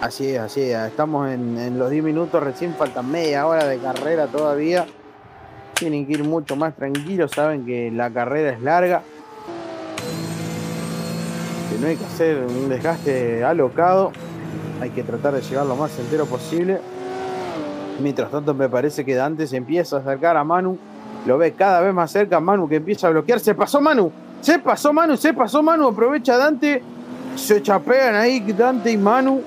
[0.02, 0.78] Así es, así es.
[0.78, 4.88] Estamos en, en los 10 minutos, recién faltan media hora de carrera todavía.
[5.76, 9.04] Tienen que ir mucho más tranquilos, saben que la carrera es larga
[11.72, 14.12] que no hay que hacer un desgaste alocado,
[14.82, 16.82] hay que tratar de llegar lo más entero posible.
[18.02, 20.78] Mientras tanto me parece que Dante se empieza a acercar a Manu,
[21.26, 24.12] lo ve cada vez más cerca, Manu que empieza a bloquear, se pasó Manu,
[24.42, 26.82] se pasó Manu, se pasó Manu, aprovecha Dante,
[27.36, 29.42] se chapean ahí Dante y Manu,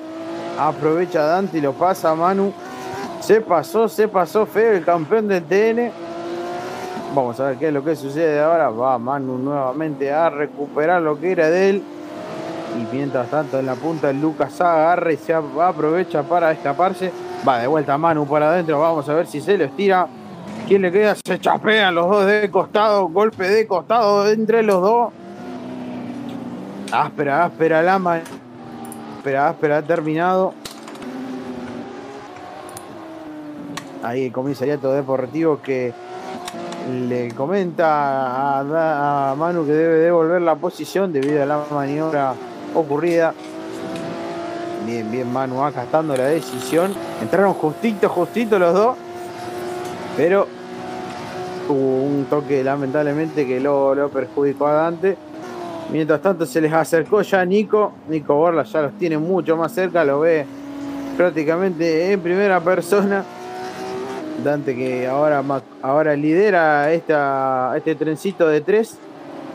[0.58, 2.52] aprovecha Dante y lo pasa Manu,
[3.20, 5.90] se pasó, se pasó feo el campeón del TN.
[7.14, 8.68] Vamos a ver qué es lo que sucede ahora.
[8.70, 11.82] Va Manu nuevamente a recuperar lo que era de él.
[12.76, 17.12] Y mientras tanto en la punta Lucas agarra y se aprovecha para escaparse.
[17.46, 18.80] Va de vuelta Manu para adentro.
[18.80, 20.06] Vamos a ver si se lo estira.
[20.66, 21.14] ¿Quién le queda?
[21.14, 23.08] Se chapean los dos de costado.
[23.08, 25.12] Golpe de costado entre los dos.
[26.90, 28.22] Áspera, áspera la mano.
[29.18, 30.54] Áspera, áspera, ha terminado.
[34.02, 35.92] Ahí el comisariato deportivo que
[37.08, 42.34] le comenta a, a Manu que debe devolver la posición debido a la maniobra
[42.74, 43.34] ocurrida.
[44.86, 46.92] Bien, bien Manu acatando la decisión.
[47.22, 48.96] Entraron justito, justito los dos.
[50.16, 50.46] Pero
[51.68, 55.16] hubo un toque lamentablemente que lo, lo perjudicó a Dante.
[55.90, 57.92] Mientras tanto se les acercó ya Nico.
[58.08, 60.04] Nico Borla ya los tiene mucho más cerca.
[60.04, 60.44] Lo ve
[61.16, 63.24] prácticamente en primera persona.
[64.42, 65.42] Dante que ahora,
[65.80, 68.98] ahora lidera este trencito de tres.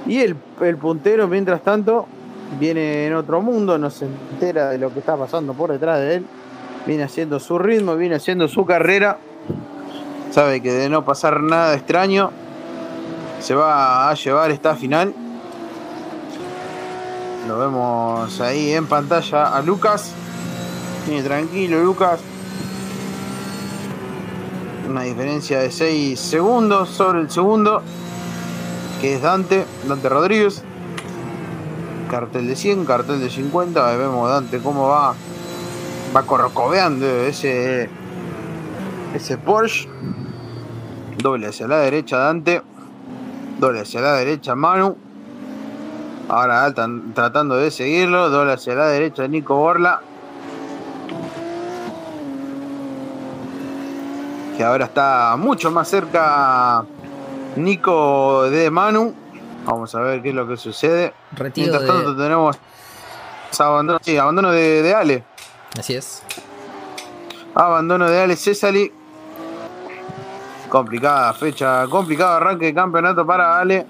[0.08, 0.36] Y el
[0.78, 2.08] puntero, mientras tanto,
[2.58, 6.16] viene en otro mundo, no se entera de lo que está pasando por detrás de
[6.16, 6.26] él,
[6.86, 9.18] viene haciendo su ritmo, viene haciendo su carrera,
[10.32, 12.32] sabe que de no pasar nada extraño,
[13.40, 15.14] se va a llevar esta final.
[17.48, 20.12] Lo vemos ahí en pantalla a Lucas.
[21.08, 22.20] Viene tranquilo Lucas.
[24.88, 27.82] Una diferencia de 6 segundos sobre el segundo.
[29.02, 30.64] Que es Dante, Dante Rodríguez
[32.10, 35.13] cartel de 100, cartel de 50, ahí vemos Dante cómo va
[36.13, 37.88] Va corrocoveando ese,
[39.13, 39.88] ese Porsche.
[41.17, 42.63] Doble hacia la derecha Dante.
[43.60, 44.98] Doble hacia la derecha Manu.
[46.28, 48.32] Ahora Altan tratando de seguirlo.
[48.32, 50.02] Doble hacia la derecha Nico Borla.
[54.58, 56.86] Que ahora está mucho más cerca
[57.56, 59.13] Nico de Manu.
[59.70, 61.14] Vamos a ver qué es lo que sucede.
[61.32, 62.58] Retiro Mientras de- tanto tenemos
[63.60, 65.24] abandono, sí, abandono de, de Ale.
[65.78, 66.24] Así es.
[67.54, 68.92] Abandono de Ale Cesali.
[70.70, 73.86] Complicada fecha, complicado arranque de campeonato para Ale.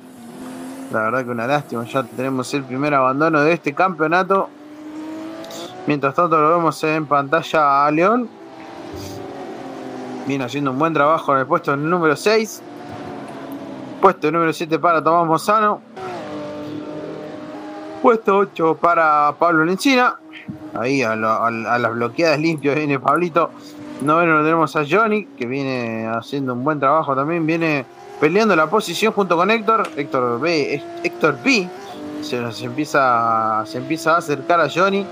[0.91, 4.49] La verdad que una lástima, ya tenemos el primer abandono de este campeonato.
[5.87, 8.29] Mientras tanto lo vemos en pantalla a León.
[10.25, 12.61] Viene haciendo un buen trabajo en el puesto número 6.
[14.01, 15.81] Puesto número 7 para Tomás Mozano.
[18.01, 20.17] Puesto 8 para Pablo Lencina.
[20.73, 23.51] Ahí a, las bloqueadas limpias viene Pablito.
[24.01, 27.45] Noveno lo tenemos a Johnny, que viene haciendo un buen trabajo también.
[27.45, 27.85] Viene
[28.21, 29.89] peleando la posición junto con Héctor.
[29.97, 30.81] Héctor B.
[31.03, 31.67] Héctor P.
[32.21, 35.05] Se empieza, se empieza a acercar a Johnny.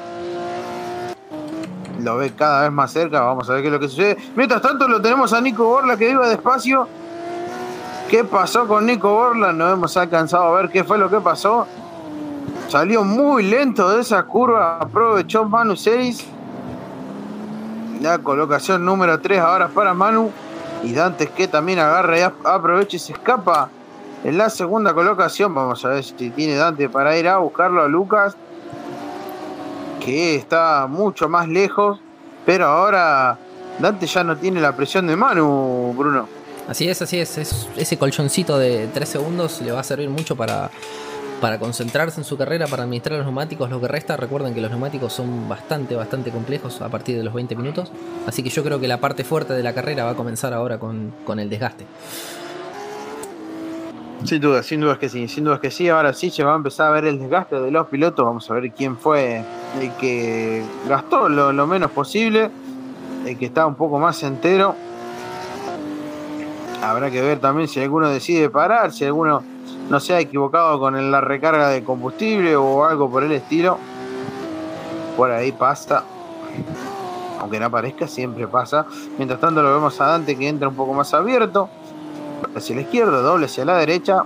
[2.01, 3.19] Lo ve cada vez más cerca.
[3.19, 4.17] Vamos a ver qué es lo que sucede.
[4.37, 6.87] Mientras tanto lo tenemos a Nico Borla que iba despacio.
[8.09, 9.51] ¿Qué pasó con Nico Borla?
[9.51, 11.67] No hemos alcanzado a ver qué fue lo que pasó.
[12.69, 14.77] Salió muy lento de esa curva.
[14.79, 16.25] Aprovechó Manu 6.
[18.01, 20.31] La colocación número 3 ahora para Manu.
[20.83, 23.69] Y Dantes que también agarra y ap- aprovecha y se escapa.
[24.23, 25.53] En la segunda colocación.
[25.53, 28.37] Vamos a ver si tiene Dante para ir a buscarlo a Lucas.
[29.99, 31.99] Que está mucho más lejos.
[32.45, 33.37] Pero ahora
[33.79, 36.36] Dante ya no tiene la presión de Manu, Bruno.
[36.67, 37.37] Así es, así es.
[37.37, 40.69] es- ese colchoncito de 3 segundos le va a servir mucho para,
[41.39, 43.69] para concentrarse en su carrera, para administrar los neumáticos.
[43.69, 47.33] Lo que resta, recuerden que los neumáticos son bastante, bastante complejos a partir de los
[47.33, 47.91] 20 minutos.
[48.25, 50.77] Así que yo creo que la parte fuerte de la carrera va a comenzar ahora
[50.77, 51.85] con, con el desgaste.
[54.25, 55.87] Sin duda, sin dudas que sí, sin dudas que sí.
[55.87, 58.25] Ahora sí se va a empezar a ver el desgaste de los pilotos.
[58.25, 59.41] Vamos a ver quién fue
[59.79, 62.49] el que gastó lo, lo menos posible,
[63.25, 64.75] el que está un poco más entero.
[66.81, 69.43] Habrá que ver también si alguno decide parar, si alguno
[69.89, 73.77] no se ha equivocado con la recarga de combustible o algo por el estilo.
[75.15, 76.03] Por ahí pasa.
[77.39, 78.85] Aunque no parezca, siempre pasa.
[79.17, 81.69] Mientras tanto lo vemos a Dante que entra un poco más abierto.
[82.55, 84.23] Hacia la izquierda, doble hacia la derecha.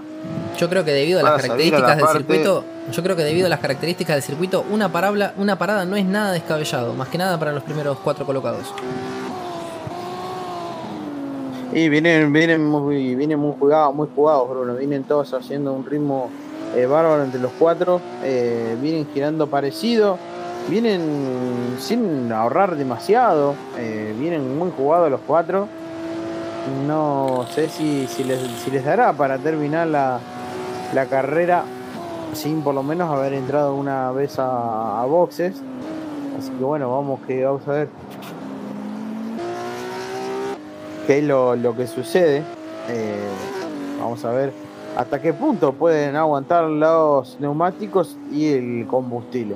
[0.58, 3.24] Yo creo que debido a las a la características del parte- circuito, yo creo que
[3.24, 4.92] debido a las características del circuito, una
[5.38, 8.74] una parada no es nada descabellado, más que nada para los primeros cuatro colocados.
[11.74, 14.76] Y vienen, vienen muy, vienen muy jugados, muy jugados, Bruno.
[14.76, 16.30] Vienen todos haciendo un ritmo
[16.76, 18.02] eh, bárbaro entre los cuatro.
[18.24, 20.18] eh, vienen girando parecido.
[20.70, 23.56] Vienen sin ahorrar demasiado.
[23.78, 25.68] eh, vienen muy jugados los cuatro.
[26.88, 30.20] No sé si, les, dará para terminar la,
[30.94, 31.64] la carrera
[32.34, 35.56] sin por lo menos haber entrado una vez a, a boxes.
[36.38, 37.88] Así que bueno, vamos que vamos a ver
[41.08, 42.44] qué es lo, lo que sucede.
[42.90, 43.16] Eh,
[44.00, 44.52] vamos a ver
[44.98, 49.56] hasta qué punto pueden aguantar los neumáticos y el combustible.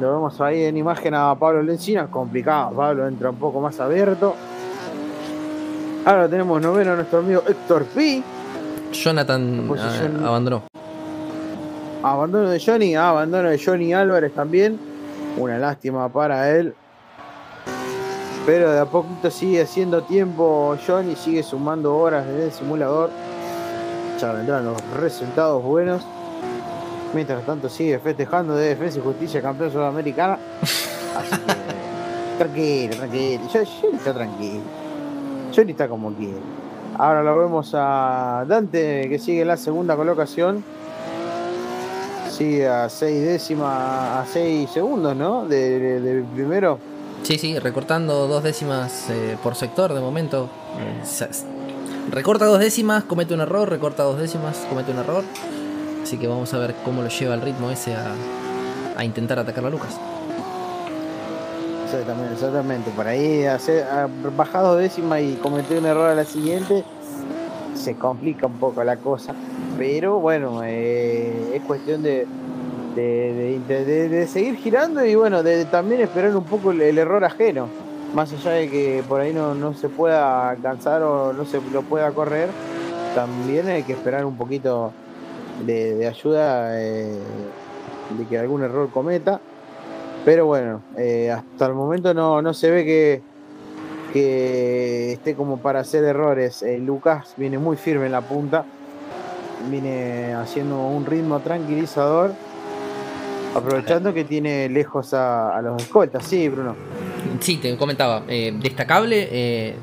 [0.00, 2.72] Lo vemos ahí en imagen a Pablo Lencina, complicado.
[2.76, 4.34] Pablo entra un poco más abierto.
[6.04, 8.22] Ahora tenemos noveno a nuestro amigo Héctor P.
[8.92, 10.62] Jonathan Posición- abandonó.
[12.02, 14.78] Abandono de Johnny, ah, abandono de Johnny Álvarez también.
[15.38, 16.74] Una lástima para él.
[18.46, 23.10] Pero de a poquito sigue haciendo tiempo Johnny, sigue sumando horas en el simulador.
[24.20, 26.02] Ya vendrán los resultados buenos.
[27.12, 30.38] Mientras tanto sigue festejando de Defensa y Justicia campeón sudamericana.
[30.62, 33.42] Así que tranquilo, tranquilo.
[33.52, 34.60] Johnny está tranquilo.
[35.54, 36.38] Johnny está como quiere.
[36.98, 40.62] Ahora lo vemos a Dante que sigue en la segunda colocación.
[42.30, 45.46] Sigue a 6 décimas, a 6 segundos, ¿no?
[45.46, 46.78] De- de- Del primero.
[47.22, 50.48] Sí, sí, recortando dos décimas eh, por sector de momento.
[51.04, 51.28] Sa-
[52.10, 55.24] recorta dos décimas, comete un error, recorta dos décimas, comete un error.
[56.02, 58.12] Así que vamos a ver cómo lo lleva el ritmo ese a,
[58.96, 59.98] a intentar atacar a Lucas.
[61.84, 62.90] Exactamente, exactamente.
[62.90, 66.84] Por ahí hacer, ha bajado décima y cometió un error a la siguiente.
[67.74, 69.34] Se complica un poco la cosa.
[69.76, 72.26] Pero bueno, eh, es cuestión de,
[72.96, 77.68] de, de- seguir girando y bueno, de, también esperar un poco el, error ajeno.
[78.14, 81.82] Más allá de que por ahí no, no se pueda alcanzar o no se lo
[81.82, 82.48] pueda correr,
[83.14, 84.92] también hay que esperar un poquito
[85.66, 87.18] de, de ayuda eh,
[88.16, 89.40] de que algún error cometa.
[90.24, 93.22] Pero bueno, eh, hasta el momento no, no se ve que,
[94.12, 96.62] que esté como para hacer errores.
[96.62, 98.64] Eh, Lucas viene muy firme en la punta,
[99.70, 102.32] viene haciendo un ritmo tranquilizador,
[103.56, 106.24] aprovechando que tiene lejos a, los escoltas.
[106.24, 106.74] Sí, Bruno.
[107.40, 109.74] Sí, te comentaba, eh, destacable eh,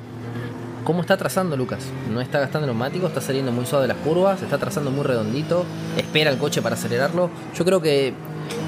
[0.83, 1.85] cómo está trazando Lucas.
[2.11, 5.65] No está gastando neumáticos, está saliendo muy suave de las curvas, está trazando muy redondito,
[5.97, 7.29] espera el coche para acelerarlo.
[7.55, 8.13] Yo creo que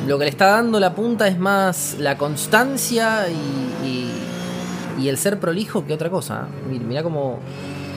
[0.07, 5.39] lo que le está dando la punta es más la constancia y, y- el ser
[5.39, 6.47] prolijo que otra cosa.
[6.69, 7.39] Mira, mira cómo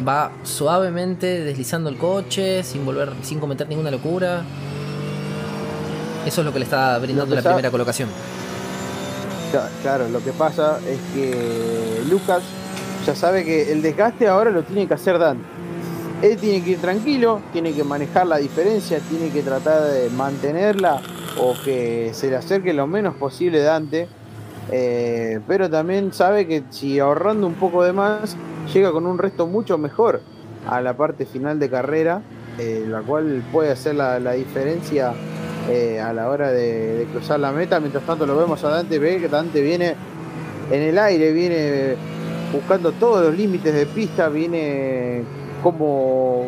[0.06, 4.42] va suavemente deslizando el coche sin volver, sin cometer ninguna locura.
[6.29, 8.09] Eso es lo que le está brindando la primera colocación.
[9.51, 12.43] Cla- Claro, lo que pasa es que Lucas
[13.07, 15.43] ya sabe que el desgaste ahora lo tiene que hacer Dante.
[16.20, 21.01] Él tiene que ir tranquilo, tiene que manejar la diferencia, tiene que tratar de mantenerla
[21.41, 24.09] o que se le acerque lo menos posible Dante.
[24.70, 28.37] Eh, pero también sabe que si ahorrando un poco de más,
[28.74, 30.20] llega con un resto mucho mejor
[30.68, 32.20] a la parte final de carrera,
[32.59, 35.14] eh, la cual puede hacer la, la diferencia
[35.68, 37.80] eh, a la hora de, cruzar la meta.
[37.80, 39.94] Mientras tanto lo vemos a Dante, ve que Dante viene
[40.70, 41.96] en el aire, viene
[42.52, 45.22] buscando todos los límites de pista, viene
[45.62, 46.46] como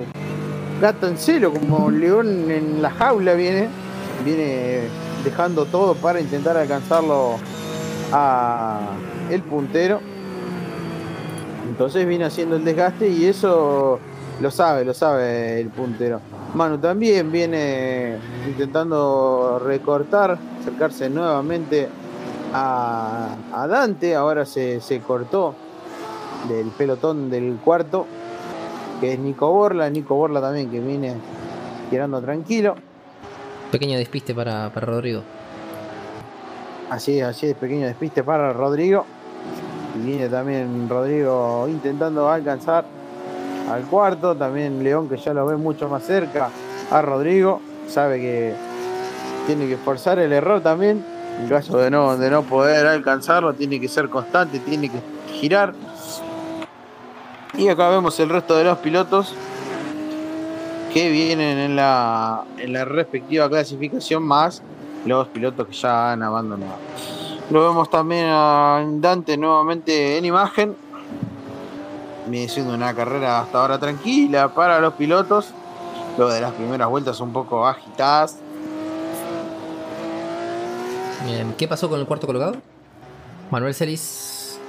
[0.80, 3.68] gato en celo, como león en la jaula viene,
[4.24, 4.80] viene
[5.24, 7.36] dejando todo para intentar alcanzarlo
[8.12, 8.80] a
[9.30, 10.00] el puntero.
[11.68, 14.00] Entonces viene haciendo el desgaste y eso
[14.40, 16.20] lo sabe, lo sabe el puntero.
[16.54, 21.88] Manu también viene intentando recortar, acercarse nuevamente
[22.52, 24.16] a, a Dante.
[24.16, 25.54] Ahora se, se cortó
[26.48, 28.06] del pelotón del cuarto,
[29.00, 29.88] que es Nico Borla.
[29.90, 31.14] Nico Borla también que viene
[31.88, 32.74] tirando tranquilo.
[33.70, 35.22] Pequeño despiste para, para Rodrigo.
[36.90, 39.06] Así es, así es, pequeño despiste para Rodrigo.
[39.96, 42.84] Y viene también Rodrigo intentando alcanzar
[43.70, 44.34] al cuarto.
[44.36, 46.50] También León que ya lo ve mucho más cerca
[46.90, 47.60] a Rodrigo.
[47.88, 48.54] Sabe que
[49.46, 51.04] tiene que forzar el error también.
[51.40, 55.00] En caso de no, de no poder alcanzarlo, tiene que ser constante, tiene que
[55.32, 55.72] girar.
[57.54, 59.34] Y acá vemos el resto de los pilotos
[60.92, 64.62] que vienen en la, en la respectiva clasificación más
[65.06, 66.76] los pilotos que ya han abandonado.
[67.50, 70.76] Lo vemos también a Dante nuevamente en imagen.
[72.30, 75.52] Viene siendo una carrera hasta ahora tranquila para los pilotos.
[76.16, 78.38] Luego de las primeras vueltas un poco agitadas.
[81.26, 82.54] Bien, ¿Qué pasó con el cuarto colocado?
[83.50, 84.60] Manuel Celis.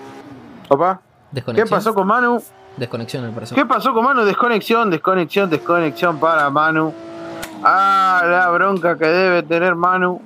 [0.69, 1.01] Opa,
[1.55, 2.41] ¿qué pasó con Manu?
[2.77, 3.53] Desconexión, parece.
[3.53, 4.23] ¿Qué pasó con Manu?
[4.23, 6.93] Desconexión, desconexión, desconexión para Manu.
[7.63, 10.19] Ah, la bronca que debe tener Manu.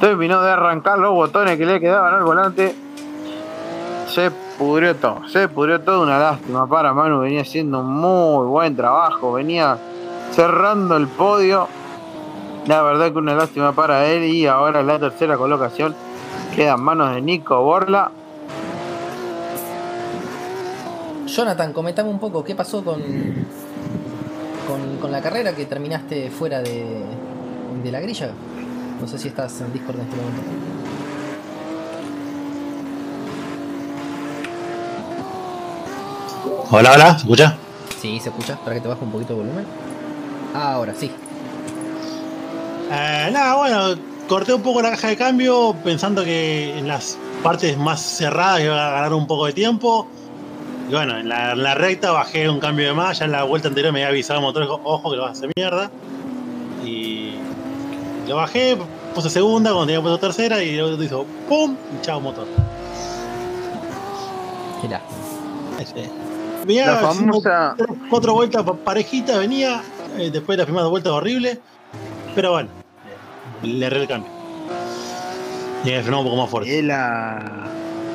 [0.00, 2.83] Terminó de arrancar los botones que le quedaban al volante.
[4.08, 6.02] Se pudrió todo, se pudrió todo.
[6.02, 7.20] Una lástima para Manu.
[7.20, 9.32] Venía haciendo un muy buen trabajo.
[9.32, 9.78] Venía
[10.32, 11.68] cerrando el podio.
[12.66, 14.24] La verdad que una lástima para él.
[14.24, 15.94] Y ahora la tercera colocación
[16.54, 18.10] queda en manos de Nico Borla.
[21.26, 23.02] Jonathan, comentame un poco qué pasó con,
[25.00, 27.02] con, la carrera que terminaste fuera de,
[27.82, 28.30] de la grilla.
[29.00, 30.42] No sé si estás en Discord en este momento.
[36.70, 37.56] Hola, hola, ¿se escucha?
[38.00, 38.56] Sí, se escucha.
[38.56, 39.66] Para que te baje un poquito el volumen.
[40.54, 41.10] Ahora sí.
[42.90, 47.76] Eh, nada, bueno, corté un poco la caja de cambio pensando que en las partes
[47.76, 50.06] más cerradas iba a ganar un poco de tiempo.
[50.88, 53.18] Y bueno, en la, en la recta bajé un cambio de más.
[53.18, 55.30] Ya en la vuelta anterior me había avisado el motor, dijo, ojo que lo vas
[55.30, 55.90] a hacer mierda.
[56.84, 57.34] Y
[58.28, 58.76] lo bajé,
[59.14, 61.76] puse segunda, cuando tenía puesto tercera, y luego hizo ¡pum!
[61.96, 62.46] Y chao motor.
[64.82, 65.00] Mirá.
[65.80, 66.10] Ese.
[66.66, 67.74] Venía La famosa.
[67.76, 69.82] tres, cuatro vueltas pa- parejitas, venía.
[70.18, 71.60] eh, después de las primeras vueltas horrible.
[72.34, 72.68] Pero bueno,
[73.62, 74.30] le erré el cambio.
[75.84, 76.78] Y me frenó un poco más fuerte.
[76.78, 77.42] Es la,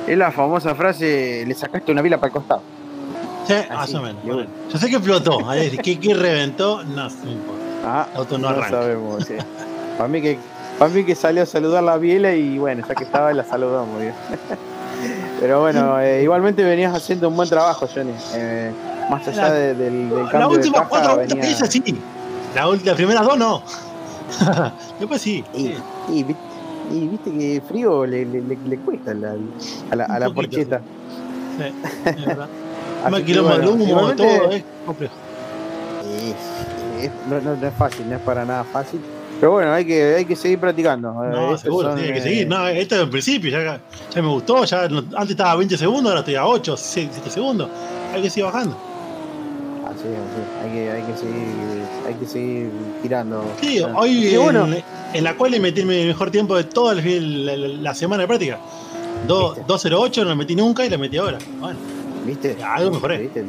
[0.07, 2.61] es la famosa frase: le sacaste una vila para el costado.
[3.47, 4.23] Sí, así, más o menos.
[4.23, 4.45] bueno.
[4.71, 5.39] Yo sé que explotó.
[5.83, 6.83] ¿qué, qué reventó?
[6.83, 7.61] No, no importa.
[7.85, 8.69] Ah, El auto no no arranca.
[8.81, 9.25] sabemos.
[9.25, 9.33] sí.
[9.97, 10.37] para, mí que,
[10.77, 14.01] para mí que salió a saludar la biela y bueno, ya que estaba, la saludamos.
[15.39, 18.13] Pero bueno, eh, igualmente venías haciendo un buen trabajo, Johnny.
[18.33, 18.71] Eh,
[19.09, 21.49] más allá La- de- del, del Las cambio de caja, cuatro venía...
[21.49, 21.83] hice sí.
[22.55, 23.61] La Las primeras dos no.
[24.99, 25.43] Después sí.
[25.53, 25.77] Y, sí.
[26.09, 26.35] y vi-
[26.91, 29.35] y viste que frío le, le, le- le cuesta la-
[29.91, 30.81] a la, a la porcheta.
[31.57, 31.73] Sí,
[32.09, 32.47] es verdad.
[33.09, 35.13] Más que kilómetros de bueno, humo, todo, es complejo.
[36.05, 38.99] Es- es- no, no- no es fácil, no es para nada fácil.
[39.39, 41.09] Pero bueno, hay que, hay que seguir practicando.
[41.23, 42.47] Eh, No, estos seguro, tiene que eh, seguir.
[42.47, 43.79] No, esto es el principio, ya,
[44.13, 44.65] ya me gustó.
[44.65, 47.69] Ya, antes estaba a 20 segundos, ahora estoy a 8, 7 segundos.
[48.13, 48.75] Hay que seguir bajando.
[49.85, 50.65] Así, así.
[50.67, 51.47] Hay que, hay que seguir,
[52.07, 52.71] hay que seguir
[53.01, 53.43] tirando.
[53.61, 53.93] Sí, Ah.
[53.95, 54.83] hoy Y bueno, en,
[55.13, 58.27] en la cual le metí mi mejor tiempo de toda la, la- la semana de
[58.27, 58.59] práctica.
[59.27, 59.63] Do- ¿Viste?
[59.67, 61.37] 208 no la metí nunca y la metí ahora.
[61.59, 61.79] Bueno,
[62.25, 62.57] ¿viste?
[62.63, 63.17] algo mejoré.
[63.19, 63.45] ¿Viste?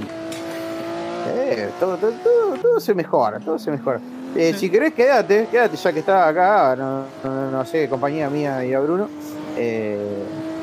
[1.28, 4.00] Eh, todo, todo, todo, todo se mejora, todo se mejora.
[4.36, 8.64] Eh, Si querés, quédate, quédate ya que estás acá, no, no, no sé, compañía mía
[8.64, 9.08] y a Bruno.
[9.56, 9.98] Eh,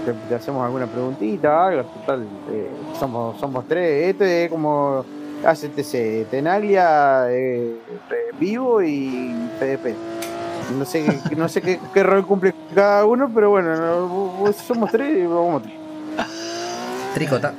[0.05, 2.23] te, te hacemos alguna preguntita, algo, total.
[2.49, 4.09] eh, somos, somos tres.
[4.11, 5.03] Este es como
[5.45, 7.75] ACTC, Tenaglia, eh,
[8.39, 9.95] Vivo y PDP.
[10.77, 14.91] No sé, qué- no sé qué, qué rol cumple cada uno, pero bueno, no, somos
[14.91, 15.75] tres y vamos tres.
[17.13, 17.53] Tricota.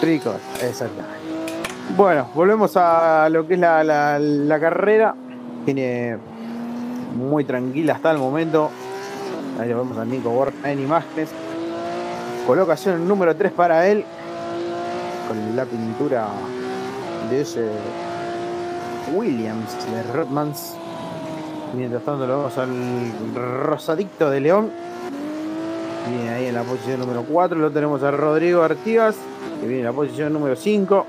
[0.00, 1.17] Tricos, exactamente.
[1.96, 3.82] Bueno, volvemos a lo que es la,
[4.18, 5.14] la- carrera.
[5.64, 6.16] Tiene
[7.16, 8.70] muy tranquila hasta el momento.
[9.58, 11.28] Ahí lo vemos a Nico Borja en imágenes.
[12.46, 14.04] Colocación número 3 para él.
[15.26, 16.28] Con la pintura
[17.30, 17.66] de ese
[19.14, 20.74] Williams de Rodmans.
[21.76, 22.70] Mientras tanto lo vemos al
[23.64, 24.70] Rosadicto de León.
[26.08, 27.58] Viene ahí en la posición número 4.
[27.58, 29.16] Lo tenemos a Rodrigo Artigas,
[29.60, 31.06] que viene en la posición número 5.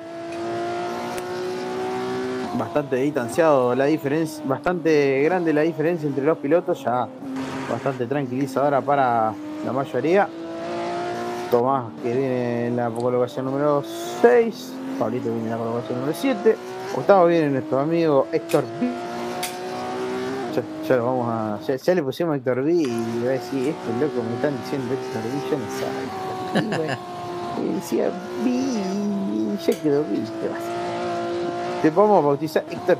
[2.59, 7.07] Bastante distanciado la diferencia, bastante grande la diferencia entre los pilotos, ya
[7.71, 9.33] bastante tranquilizadora para
[9.65, 10.27] la mayoría.
[11.49, 13.81] Tomás que viene en la colocación número
[14.21, 16.57] 6, Pablito viene en la colocación número 7,
[16.93, 18.91] Gustavo viene nuestro amigo Héctor B.
[20.53, 21.59] Ya, ya lo vamos a.
[21.65, 25.23] Ya, le pusimos Héctor B y va a decir, este loco me están diciendo Héctor
[25.23, 26.97] B, yo no sé.
[27.61, 28.11] Y decía
[28.43, 28.99] B
[29.65, 30.09] ya quedó B,
[30.41, 30.78] ¿qué va a hacer?
[31.81, 32.97] Te podemos bautizar B.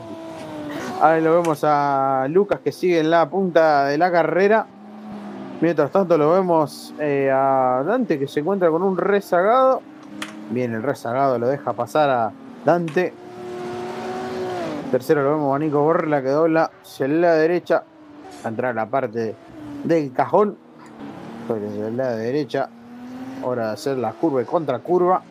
[1.01, 4.67] Ahora lo vemos a Lucas que sigue en la punta de la carrera.
[5.59, 9.81] Mientras tanto lo vemos eh, a Dante que se encuentra con un rezagado.
[10.49, 12.31] Bien, el rezagado lo deja pasar a
[12.63, 13.13] Dante.
[14.91, 17.83] Tercero lo vemos a Nico Borla que dobla hacia la derecha.
[18.45, 19.35] A entrar a la parte
[19.83, 20.57] del cajón.
[21.49, 22.69] El lado derecha.
[23.43, 25.21] Hora de hacer la curva y contra curva.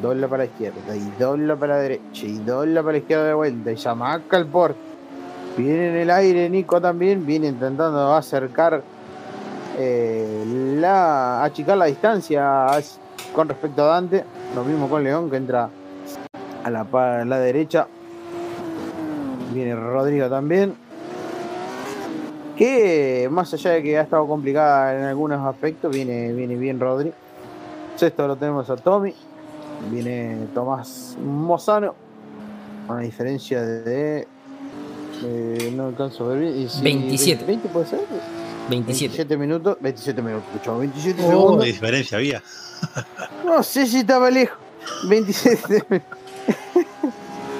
[0.00, 3.34] Dobla para la izquierda y dobla para la derecha y dobla para la izquierda de
[3.34, 4.76] vuelta y chamaca el port.
[5.56, 8.82] Viene en el aire Nico también, viene intentando acercar
[9.78, 10.44] eh,
[10.78, 12.66] la achicar la distancia
[13.34, 14.24] con respecto a Dante.
[14.54, 15.68] Lo mismo con León que entra
[16.64, 17.86] a la, a la derecha.
[19.52, 20.74] Viene Rodrigo también.
[22.56, 27.12] Que más allá de que ha estado complicada en algunos aspectos, viene, viene bien Rodri.
[27.96, 29.14] Sexto lo tenemos a Tommy.
[29.90, 31.94] Viene Tomás Mozano.
[32.88, 34.26] Una diferencia de.
[35.24, 36.58] eh, no alcanzo a ver bien.
[36.60, 37.44] y si- 27.
[37.44, 38.00] 20 puede ser.
[38.70, 39.24] 27.
[39.24, 39.76] 27 minutos.
[39.80, 41.60] 27 minutos, escuchó, 27 Oh, segundos.
[41.60, 42.42] de diferencia había.
[43.44, 44.56] No sé si estaba lejos.
[45.08, 45.84] 27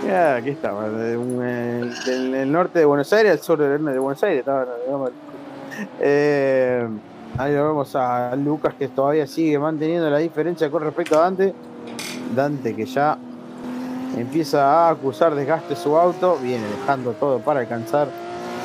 [0.06, 0.86] Ya, aquí estaba.
[0.88, 4.40] eh, del, norte de Buenos Aires al sur de, de Buenos Aires.
[4.40, 5.10] Estaba, digamos,
[6.00, 6.86] eh,
[7.38, 11.54] ahí lo vemos a Lucas que todavía sigue manteniendo la diferencia con respecto a Dante.
[12.34, 13.18] Dante que ya
[14.16, 16.38] empieza a acusar desgaste su auto.
[16.42, 18.08] Viene dejando todo para alcanzar,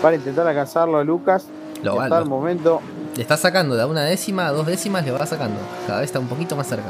[0.02, 1.48] para intentar alcanzarlo a Lucas.
[1.84, 2.82] Lo va, hasta el momento
[3.18, 5.60] le está sacando de una décima a dos décimas, le va sacando.
[5.88, 6.90] Cada vez está un poquito más cerca.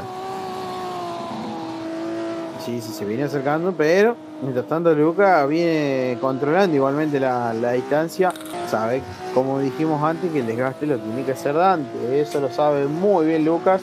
[2.62, 8.30] Sí, sí, se viene acercando, pero mientras tanto Luca viene controlando igualmente la, la distancia.
[8.70, 9.00] Sabe,
[9.32, 12.20] como dijimos antes, que el desgaste lo tiene que hacer Dante.
[12.20, 13.80] Eso lo sabe muy bien Lucas.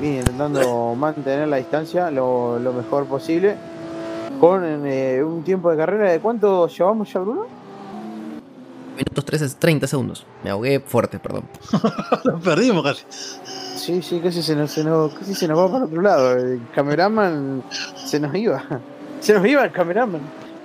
[0.00, 3.56] Viene intentando mantener la distancia lo, lo mejor posible.
[4.40, 7.46] Con eh, un tiempo de carrera de cuánto llevamos ya, Bruno?
[8.96, 10.26] Minutos 13, 30 segundos.
[10.44, 11.44] Me ahogué fuerte, perdón.
[12.24, 13.04] Lo perdimos casi.
[13.76, 16.32] Sí, sí, casi se nos, se nos- casi se nos va para otro lado.
[16.32, 17.62] El cameraman
[18.04, 18.62] se nos iba.
[19.20, 20.20] Se nos iba el cameraman.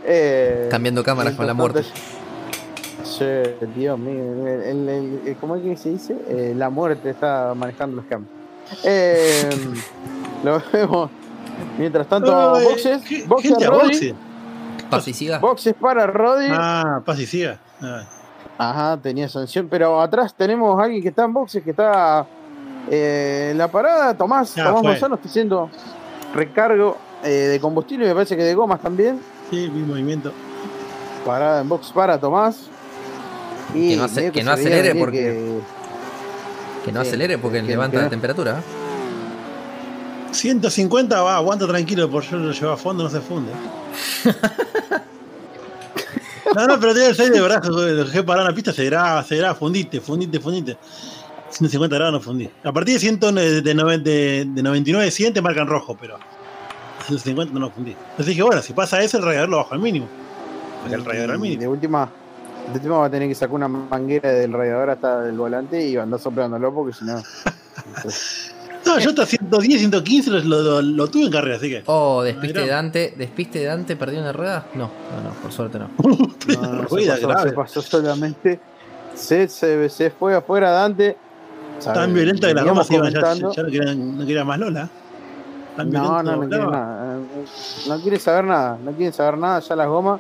[0.06, 1.84] Eh, Cambiando cámaras con la muerte.
[3.04, 3.26] Sí,
[3.76, 4.22] Dios mío.
[4.46, 6.16] el- el- el- el- ¿Cómo es que se dice?
[6.28, 8.30] Eh, la muerte está manejando los campos.
[8.84, 9.50] Eh,
[10.44, 11.10] lo vemos.
[11.78, 13.02] Mientras tanto, Ay, boxes.
[13.08, 13.70] ¿qué- Boxes, gente a
[15.40, 16.48] boxes para Rodri.
[16.52, 17.60] Ah, paz y siga.
[17.82, 18.04] Ah,
[18.58, 19.68] Ajá, tenía sanción.
[19.70, 22.26] Pero atrás tenemos a alguien que está en boxes, que está
[22.90, 24.14] eh, en la parada.
[24.16, 24.90] Tomás, Ya Tomás fue.
[24.92, 25.70] Gonzalo está haciendo
[26.34, 29.20] recargo eh, de combustible, me parece que de gomas también.
[29.50, 30.32] sí, vi movimiento.
[31.26, 32.68] Parada en box para Tomás.
[33.74, 35.81] Y Que no que acelere porque- que-
[36.86, 38.60] Que no Sí, acelere porque que- levanta que la temperatura.
[38.60, 38.64] ¿eh?
[40.34, 43.52] 150 va, aguanta tranquilo, por yo lo llevo a fondo, no se funde.
[46.54, 48.84] No, no, pero tiene el 6 de brazo, lo dejé parar en la pista, se
[48.84, 50.78] graba, se graba, fundiste, fundiste, fundiste.
[51.50, 52.50] 150 grados no fundí.
[52.64, 56.18] A partir de 100 de, de, de, de 99, 100 te marcan rojo, pero
[57.08, 57.92] 150 no lo fundí.
[57.92, 60.08] Entonces dije, bueno, si pasa eso, el radiador lo bajo al mínimo.
[60.82, 61.62] Porque el radiador al mínimo.
[61.62, 62.12] De última,
[62.68, 65.98] de última va a tener que sacar una manguera del radiador hasta el volante y
[65.98, 67.22] andar soplándolo porque si no.
[68.84, 71.84] No, yo hasta 110, 115 lo, lo, lo tuve en carrera, así que.
[71.86, 73.14] Oh, despiste de Dante.
[73.16, 74.66] ¿Despiste de Dante perdió una rueda?
[74.74, 75.90] No, no, no, por suerte no.
[76.00, 77.50] No, no, se, Rueda pasó, grave.
[77.52, 78.60] se pasó solamente.
[79.14, 81.16] Se, se, se fue afuera Dante.
[81.84, 84.90] Tan Sabe, violenta que las gomas iban, ya, ya no, querían, no quería más Lola.
[85.78, 87.18] Tan No, violento no, no quiere nada.
[87.88, 88.78] No quiere saber nada.
[88.84, 89.60] No quiere saber nada.
[89.60, 90.20] Ya las gomas.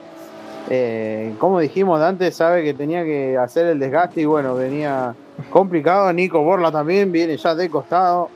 [0.69, 5.15] Eh, como dijimos, Dante sabe que tenía que hacer el desgaste y bueno, venía
[5.49, 6.11] complicado.
[6.13, 8.29] Nico Borla también viene ya de costado.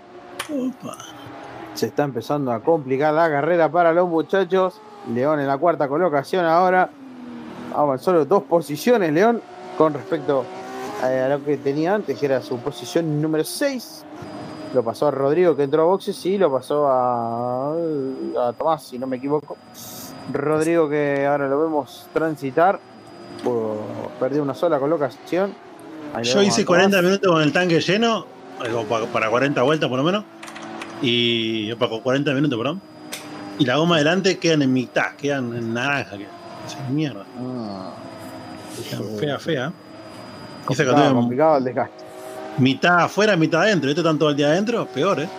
[0.50, 0.98] Opa.
[1.74, 4.80] Se está empezando a complicar la carrera para los muchachos.
[5.14, 6.90] León en la cuarta colocación ahora.
[7.76, 9.42] Avanzó solo dos posiciones León
[9.78, 10.46] con respecto
[11.04, 14.06] eh, a lo que tenía antes, que era su posición número 6.
[14.74, 18.98] Lo pasó a Rodrigo que entró a boxes y lo pasó a, a Tomás, si
[18.98, 19.58] no me equivoco.
[20.32, 22.80] Rodrigo que ahora lo vemos transitar.
[24.20, 25.54] Perdió una sola colocación.
[26.24, 26.90] Yo hice Tomás.
[26.90, 28.26] 40 minutos con el tanque lleno,
[29.12, 30.24] para 40 vueltas por lo menos.
[31.02, 32.82] Y para 40 minutos, perdón.
[33.60, 36.18] Y la goma adelante quedan en mitad, quedan en naranja.
[36.18, 36.32] Quedan.
[36.66, 37.24] Esa mierda.
[37.40, 37.94] Ah,
[38.90, 39.74] Quedan fea, fea.
[40.66, 42.04] Complicado, complicado el desgaste.
[42.58, 43.90] mitad afuera, mitad adentro.
[43.90, 45.30] Esto están todo el día adentro, peor, ¿eh?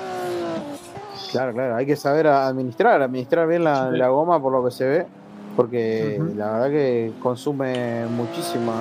[1.37, 3.97] Claro, claro, hay que saber administrar, administrar bien la, Sí.
[3.99, 5.07] la goma por lo que se ve,
[5.55, 8.73] porque la verdad que consume muchísima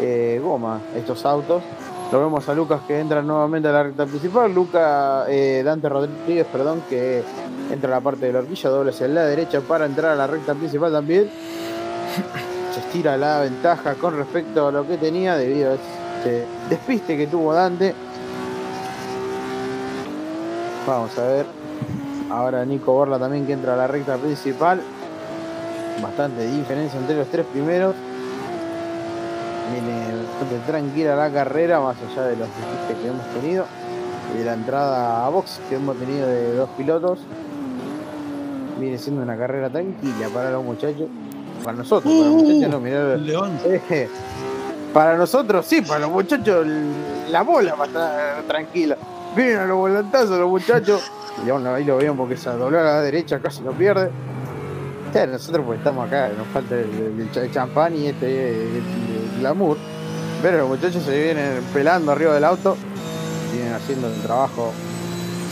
[0.00, 1.62] eh, goma estos autos.
[2.10, 6.46] Lo vemos a Lucas que entra nuevamente a la recta principal, Lucas eh, Dante Rodríguez,
[6.52, 7.22] perdón, que
[7.70, 10.26] entra a la parte de la horquilla, doble hacia la derecha para entrar a la
[10.26, 11.30] recta principal también.
[12.74, 17.26] Se estira la ventaja con respecto a lo que tenía debido a este despiste que
[17.26, 17.94] tuvo Dante.
[20.86, 21.61] Vamos a ver.
[22.32, 24.80] Ahora Nico Borla también que entra a la recta principal.
[26.00, 27.94] Bastante diferencia entre los tres primeros.
[29.70, 33.66] Viene bastante tranquila la carrera, más allá de los despistes que hemos tenido.
[34.34, 37.18] Y de la entrada a box que hemos tenido de dos pilotos.
[38.80, 41.08] Viene siendo una carrera tranquila para los muchachos.
[41.62, 43.60] Para nosotros, para los muchachos no, mirá, León.
[43.66, 44.08] eh,
[44.94, 46.66] para nosotros sí, para los muchachos
[47.30, 48.96] la bola va a estar tranquila.
[49.36, 51.12] Vienen a los volantazos los muchachos.
[51.46, 54.10] Y aún ahí lo veo porque se dobló a la derecha, casi lo pierde.
[55.12, 58.80] Claro, nosotros pues estamos acá, nos falta el, el cha- el champán y este
[59.40, 59.76] glamour.
[60.40, 62.76] Pero los muchachos se vienen pelando arriba del auto.
[63.52, 64.72] Vienen haciendo el trabajo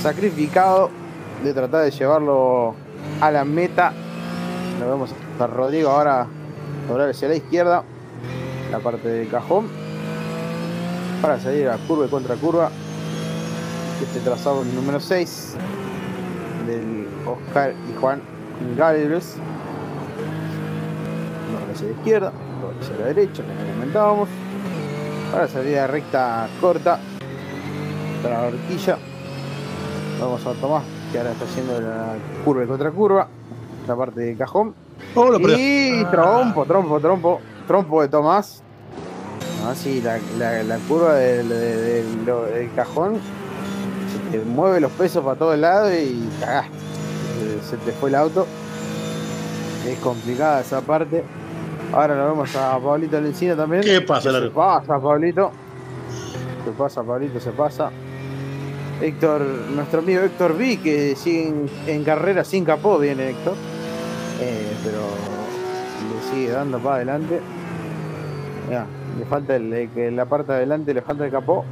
[0.02, 0.90] sacrificado
[1.44, 2.74] de tratar de llevarlo
[3.20, 3.92] a la meta.
[4.80, 6.26] Lo vemos a Rodrigo ahora
[6.88, 7.82] doblar hacia la izquierda
[8.72, 9.66] la parte del cajón
[11.20, 12.08] para salir a curva y
[14.02, 15.54] este trazado número 6
[16.66, 18.20] del Oscar y Juan
[18.76, 19.36] Galvez.
[21.52, 24.28] Dobla hacia la izquierda dobla hacia la derecha como comentábamos.
[25.32, 26.98] Para salida recta corta
[28.22, 28.98] para la horquilla.
[30.20, 30.82] Vamos a Tomás
[31.12, 33.28] que ahora está haciendo la curva y contracurva
[33.86, 34.74] la parte del cajón.
[35.14, 36.10] Oh, y Ah.
[36.10, 38.62] trompo, trompo, trompo, trompo de Tomás.
[39.66, 43.18] Ah, sí, la, la, la curva del, del- del- lo- del cajón
[44.30, 46.70] te mueve los pesos para todos lados y cagaste.
[47.60, 48.46] Se- Se te fue el auto.
[49.86, 51.24] Es complicada esa parte.
[51.92, 53.82] Ahora lo vemos a Pablito Lencina también.
[53.82, 54.52] ¿Qué pasa, Se Largo?
[54.52, 55.50] pasa, Pablito.
[56.64, 57.90] Se pasa, Pablito, se pasa.
[59.00, 59.40] Héctor,
[59.74, 63.54] nuestro amigo Héctor V, que sigue en, en carrera sin capó, viene Héctor.
[64.40, 67.40] Eh, pero le sigue dando para adelante.
[68.68, 68.84] Mirá,
[69.18, 71.64] le falta el, la parte de adelante le falta el capó.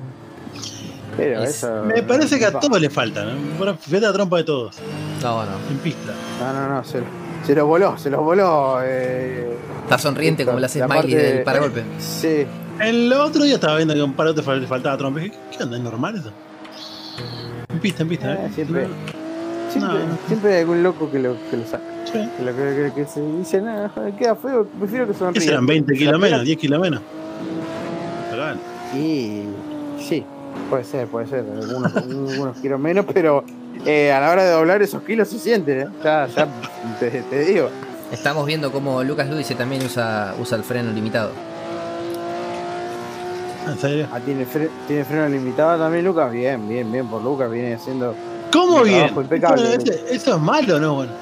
[1.19, 1.83] Pero Es- eso.
[1.85, 3.33] Me parece que a todos le falta, ¿no?
[3.59, 4.77] Bueno, Fíjate la trompa de todos,
[5.23, 5.51] No, no.
[5.71, 6.13] en pista.
[6.41, 7.01] No, no, no, se,
[7.45, 8.79] se lo voló, se lo voló.
[8.83, 9.53] Eh,
[9.83, 11.83] Está sonriente como le hace La Smiley parte del de- paragolpe.
[11.99, 12.47] sí,
[12.81, 15.19] El otro día estaba viendo que a un par de otros le faltaba trompa.
[15.21, 15.77] Dije, ¿Qué onda?
[15.77, 16.31] ¿Es normal eso?
[17.69, 18.33] En pista, en pista.
[18.35, 18.51] Eh, ¿eh?
[18.55, 18.87] siempre.
[18.87, 20.19] No, siempre, No.
[20.29, 21.83] siempre hay algún loco que lo, que lo saca.
[22.05, 22.13] sí.
[22.39, 25.43] Que, lo- que- que- que se dice, nada, joder, queda feo, prefiero que ¿Qué sonríe.
[25.43, 25.67] serán?
[25.67, 26.43] ¿20 Se kilos menos?
[26.45, 27.01] ¿10 kilos menos?
[28.95, 29.43] Y
[30.01, 30.25] sí,
[30.69, 33.45] puede ser, puede ser, algunos, algunos kilos menos, pero
[33.87, 35.89] eh, a la hora de doblar esos kilos se sienten, ¿eh?
[36.05, 36.49] ya, ya
[37.01, 37.69] te, te digo.
[38.13, 41.31] Estamos viendo cómo Lucas Ludice también usa, usa el freno limitado.
[43.67, 44.07] ¿En serio?
[44.13, 46.33] Ah, ¿tiene, fre- ¿Tiene freno limitado también Lucas?
[46.33, 48.15] Bien, bien, bien por Lucas, viene haciendo...
[48.51, 49.11] ¿Cómo bien?
[49.15, 49.75] impecable.
[49.75, 50.95] Eso, eso es malo, ¿no?
[50.95, 51.13] Bueno.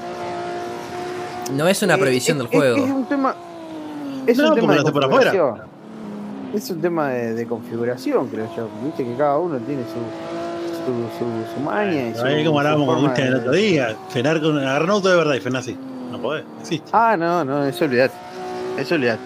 [1.54, 2.76] No es una Eh, previsión del es- juego.
[2.76, 3.34] Es, un tema...
[4.28, 5.32] Es No, un tema de lo hace por afuera.
[6.56, 8.68] Es un tema de, de configuración, creo yo.
[8.82, 10.00] Viste que cada uno tiene su,
[10.86, 13.96] su, su, su maña y su, como hablábamos con Cristian el otro día.
[14.08, 15.76] Frenar con agarrar un auto de verdad y frenar así.
[16.10, 16.88] No podés, existe.
[16.92, 18.14] Ah, no, no, eso olvidate.
[18.78, 19.20] Eso olvidate.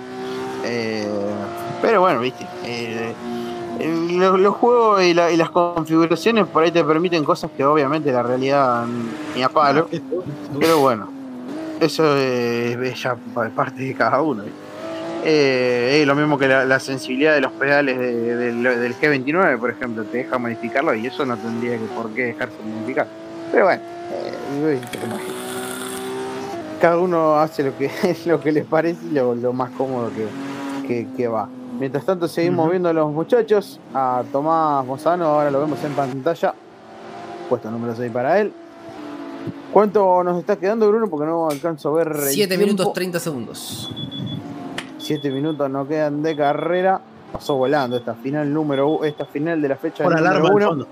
[0.64, 1.06] Eh,
[1.80, 2.44] pero bueno, viste.
[2.64, 3.12] eh,
[3.78, 7.64] el- los, los juegos y, la- y las configuraciones por ahí te permiten cosas que
[7.64, 8.84] obviamente la realidad
[9.36, 9.88] ni a palo.
[10.58, 11.08] Pero bueno,
[11.80, 14.42] eso es, es ya pa- parte de cada uno.
[14.42, 14.58] ¿viste?
[15.24, 19.70] Eh, lo mismo que la, la sensibilidad de los pedales de- del- del G29, por
[19.70, 23.06] ejemplo, te deja modificarlo y eso no tendría que por qué dejarse modificar.
[23.52, 24.78] Pero bueno, eh,
[26.80, 27.90] cada uno hace lo que
[28.26, 30.26] lo que les parece y lo, lo más cómodo que,
[30.88, 31.48] que- que va.
[31.78, 36.54] Mientras tanto seguimos viendo a los muchachos, a Tomás Mozano, ahora lo vemos en pantalla,
[37.48, 38.52] puesto número 6 para él.
[39.72, 41.08] ¿Cuánto nos está quedando, Bruno?
[41.08, 42.08] Porque no alcanzo a ver.
[42.08, 42.64] el 7 tiempo.
[42.66, 43.94] minutos 30 segundos.
[45.00, 47.00] 7 minutos nos quedan de carrera.
[47.32, 50.86] Pasó volando esta final número esta final de la fecha Por número alarma uno.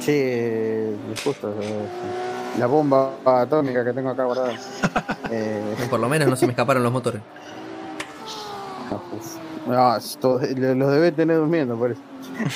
[0.00, 0.94] Che,
[1.24, 4.52] justo eh, la bomba atómica que tengo acá guardada.
[5.32, 7.22] Eh, Por lo menos no se me escaparon los motores.
[9.66, 12.00] No, esto- lo- los debe tener durmiendo, por eso.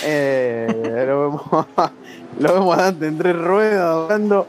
[0.05, 1.43] Eh, lo, vemos,
[2.41, 4.47] lo vemos a Dante en tres ruedas, volando.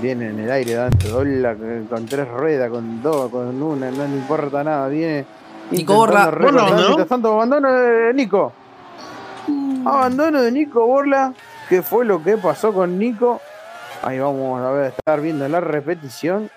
[0.00, 3.98] Viene en el aire Dante, dobla con, con tres ruedas, con dos, con una, no
[4.08, 4.88] le importa nada.
[4.88, 5.24] Viene.
[5.72, 6.30] Nico Borla.
[6.30, 7.06] ¿no?
[7.06, 8.52] Tanto, abandono de Nico.
[9.84, 11.32] Abandono de Nico Borla.
[11.68, 13.40] ¿Qué fue lo que pasó con Nico?
[14.02, 16.50] Ahí vamos a ver, estar viendo la repetición.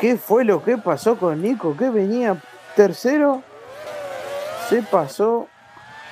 [0.00, 1.76] ¿Qué fue lo que pasó con Nico?
[1.76, 2.36] Que venía
[2.76, 3.42] tercero.
[4.68, 5.48] Se pasó.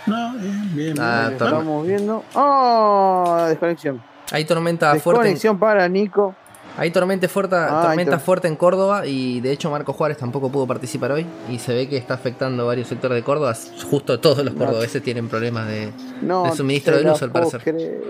[0.07, 1.01] No, bien, bien.
[1.01, 2.25] Ah, estamos viendo.
[2.35, 3.45] ¡Oh!
[3.49, 4.03] Desconexión.
[4.31, 5.21] Hay tormenta fuerte.
[5.21, 6.35] Desconexión para Nico.
[6.77, 10.67] Hay tormenta fuerte, Ah, tormenta fuerte en Córdoba y de hecho Marco Juárez tampoco pudo
[10.67, 13.55] participar hoy y se ve que está afectando varios sectores de Córdoba.
[13.91, 14.65] Justo todos los No.
[14.65, 15.91] cordobeses tienen problemas de,
[16.23, 17.63] No de suministro de luz al parecer.
[17.63, 18.01] creer.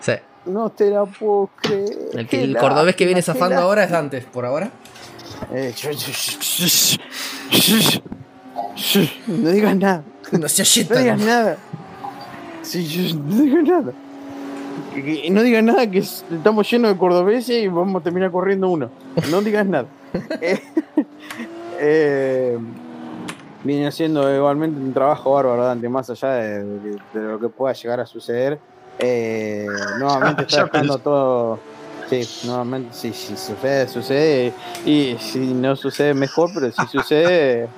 [0.00, 0.12] Sí.
[0.46, 1.96] No te la puedo creer.
[2.14, 4.70] El, Qué que, el cordobés que viene zafando ahora es antes, por ahora.
[5.52, 5.74] Eh,
[9.26, 10.02] no digas nada.
[10.32, 11.56] No se No digas nada.
[12.62, 13.92] Sí, yo- no digas nada.
[14.94, 18.68] Que- no digas nada que es- estamos llenos de cordobeses y vamos a terminar corriendo
[18.68, 18.90] uno.
[19.30, 19.86] No digas nada.
[20.40, 20.60] Eh,
[21.78, 22.58] eh,
[23.64, 27.72] viene haciendo igualmente un trabajo bárbaro, Dante, más allá de, de- de lo que pueda
[27.74, 28.58] llegar a suceder.
[28.98, 29.66] Eh,
[29.98, 31.58] nuevamente está dejando todo.
[32.10, 34.52] Sí, nuevamente, sí, si sucede, sucede.
[34.84, 37.68] Y si no sucede, mejor, pero si sucede,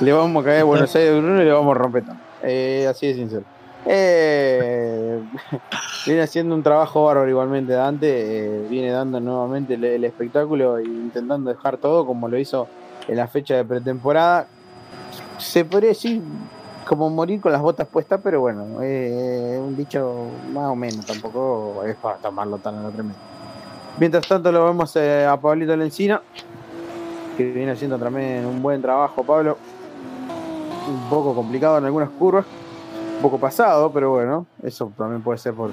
[0.00, 2.02] le vamos a caer a Buenos Aires de Bruno y le vamos a romper.
[2.42, 3.42] Eh, así de sincero.
[3.86, 5.20] Eh,
[6.06, 11.50] viene haciendo un trabajo bárbaro igualmente Dante, eh, viene dando nuevamente el, espectáculo e intentando
[11.50, 12.66] dejar todo como lo hizo
[13.08, 14.46] en la fecha de pretemporada.
[15.38, 16.22] Se podría decir
[16.86, 21.82] como morir con las botas puestas, pero bueno, eh, un dicho más o menos, tampoco
[21.86, 23.18] es para tomarlo tan a lo tremendo.
[23.98, 26.20] Mientras tanto lo vemos eh, a Pablito Lencina,
[27.36, 29.56] que viene haciendo también un buen trabajo, Pablo.
[30.88, 32.44] Un poco complicado en algunas curvas,
[33.24, 35.70] poco pasado, pero bueno, eso también puede ser por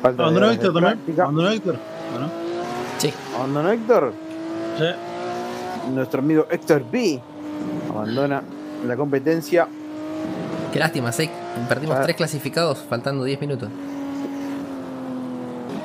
[0.00, 0.92] falta de, ¿Abandonó de Héctor también?
[0.94, 1.22] práctica.
[1.24, 1.76] ¿Abandonó Héctor?
[2.14, 2.30] ¿O no?
[2.98, 3.12] Sí.
[3.36, 4.12] Abandonó Héctor,
[4.78, 5.90] Sí.
[5.92, 7.20] nuestro amigo Héctor B.
[7.90, 8.40] Abandona
[8.86, 9.66] la competencia.
[10.72, 11.30] Qué lástima, seis.
[11.68, 12.02] Perdimos Ah.
[12.02, 13.68] tres clasificados faltando 10 minutos.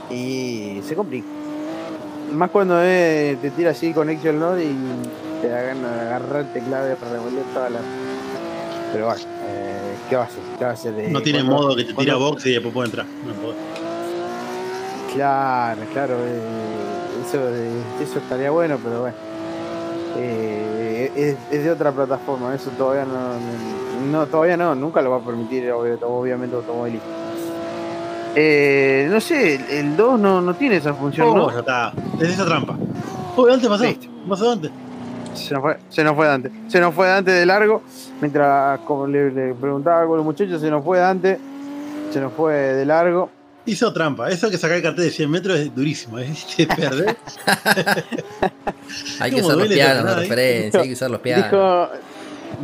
[0.09, 1.25] Y se complica.
[2.33, 4.57] Más cuando eh, te tira así con Excel ¿no?
[4.59, 4.69] y
[5.41, 7.79] te de agarrar el teclado para revolver toda la.
[8.93, 9.80] Pero bueno, eh,
[10.11, 10.39] ¿qué va a hacer?
[10.59, 10.93] ¿Qué va a hacer?
[10.99, 13.05] Eh, No tiene cuando- modo que te tira cuando- box y después puede entrar.
[13.05, 13.53] No.
[15.13, 16.15] Claro, claro.
[16.25, 16.39] eh,
[17.27, 17.69] eso, eh,
[18.03, 19.15] eso estaría bueno, pero bueno.
[20.17, 25.17] Eh, es, es de otra plataforma, eso todavía no, no, todavía no, nunca lo va
[25.17, 27.05] a permitir obviamente automovilista.
[28.35, 31.51] Eh, no sé, el- el 2 no, no tiene esa función, Oh, ¿no?
[31.51, 31.93] ya está.
[32.19, 32.77] Es esa trampa.
[33.37, 33.83] Uy, antes pasó.
[33.85, 34.07] Listo.
[34.27, 34.71] Pasó antes.
[35.33, 36.51] Se nos fue, se nos fue Dante.
[36.67, 37.81] Se nos fue Dante de largo.
[38.19, 41.39] Mientras como le, le preguntaba algo a los muchachos, se nos fue Dante.
[42.11, 43.29] Se nos fue de largo.
[43.65, 44.29] Hizo trampa.
[44.29, 46.17] Eso que sacar el cartel de 100 metros es durísimo.
[46.19, 47.15] Es de perder.
[49.19, 50.15] Hay que ¿Cómo usar los pianos eh?
[50.19, 51.45] referencia, hay que usar los pianos.
[51.45, 51.87] Dijo,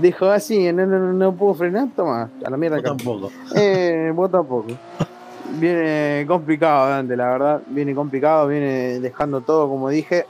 [0.01, 2.89] dijo así, no, no, no, no puedo frenar, toma, a la mierda acá.
[2.89, 3.31] tampoco.
[3.55, 4.67] Eh, vos tampoco.
[5.59, 7.61] Viene complicado Dante, la verdad.
[7.67, 10.25] Viene complicado, viene dejando todo como dije.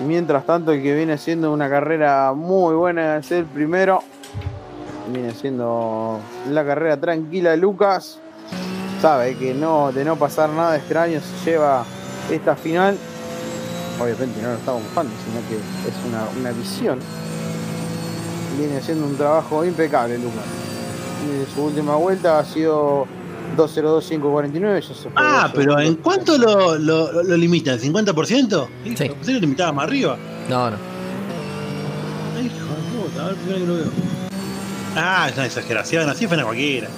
[0.00, 4.02] Mientras tanto, el que viene haciendo una carrera muy buena es el primero.
[5.12, 6.18] Viene haciendo
[6.50, 8.18] la carrera tranquila Lucas.
[9.00, 11.84] Sabe que no, de no pasar nada extraño se lleva
[12.30, 12.96] esta final.
[14.00, 16.98] Obviamente no lo estamos buscando, sino que es una, una visión.
[18.58, 20.44] viene haciendo un trabajo impecable, Lucas.
[21.54, 23.06] Su última vuelta ha sido
[23.56, 24.80] 2.02.549.
[24.80, 27.78] ya se fue Ah, pero ¿en cuánto lo, lo, lo limitan?
[27.78, 28.66] ¿50%?
[28.84, 28.90] Sí.
[28.94, 30.16] Pensé que lo limitaba más arriba.
[30.48, 30.76] No, no.
[32.36, 33.90] Ay, hijo de puta, a ver, primero que lo veo.
[34.96, 36.88] Ah, es una exageración, así fue cualquiera.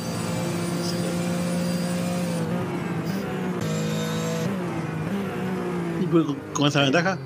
[6.02, 6.06] ¿Y
[6.54, 7.18] con esa ventaja?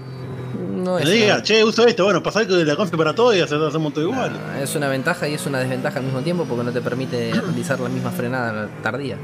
[0.58, 3.34] No Que es, diga, una, che, uso esto, bueno, pasar con la confi para todo
[3.34, 4.32] y hacer, todo igual.
[4.60, 7.78] Es una ventaja y es una desventaja al mismo tiempo porque no te permite realizar
[7.80, 9.16] la misma frenada tardía.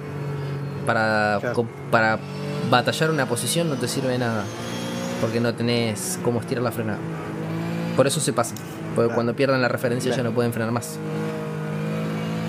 [0.87, 1.67] Para, Claro.
[1.91, 2.19] para
[2.71, 4.45] batallar una posición no te sirve de nada.
[5.21, 6.99] Porque no tenés cómo estirar la frenada.
[7.97, 8.55] Por eso se pasa.
[8.95, 9.15] Porque Claro.
[9.15, 10.23] cuando pierdan la referencia Claro.
[10.25, 10.99] ya no pueden frenar más.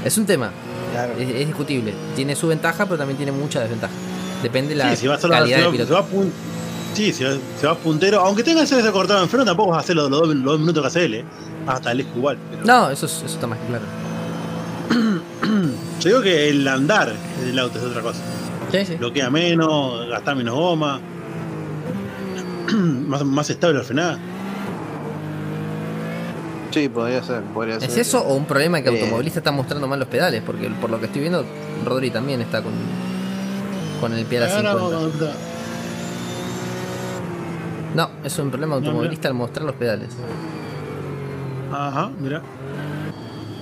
[0.03, 0.51] Es un tema.
[1.17, 1.93] Es, es discutible.
[2.15, 3.93] Tiene su ventaja, pero también tiene mucha desventaja.
[4.43, 6.07] Depende de la Sí, si vas solo a calidad si del si piloto.
[6.95, 9.81] Sí, si vas, si vas puntero, aunque tengas ese cortado en freno, tampoco vas a
[9.81, 11.25] hacer los, los dos, los dos minutos que hace él, ¿eh?
[11.67, 12.37] Hasta el igual.
[12.49, 13.83] pero- No, eso, es- eso está más que claro.
[15.99, 17.11] Yo digo que el andar
[17.43, 18.19] del auto es otra cosa.
[18.71, 18.95] Sí, sí.
[18.95, 20.99] Bloquea menos, gasta menos goma.
[22.73, 24.17] más, más estable la frenada.
[26.71, 27.41] Sí, podría ser.
[27.53, 27.99] Podría ¿Es ser.
[27.99, 29.01] eso o un problema que el Eh.
[29.01, 30.41] automovilista está mostrando mal los pedales?
[30.45, 31.45] Porque por lo que estoy viendo,
[31.85, 32.73] Rodri también está con,
[34.01, 35.25] con el pie a la Ahora 50.
[37.95, 40.09] No, es un problema automovilista al mostrar los pedales.
[41.71, 42.41] Ajá, mira.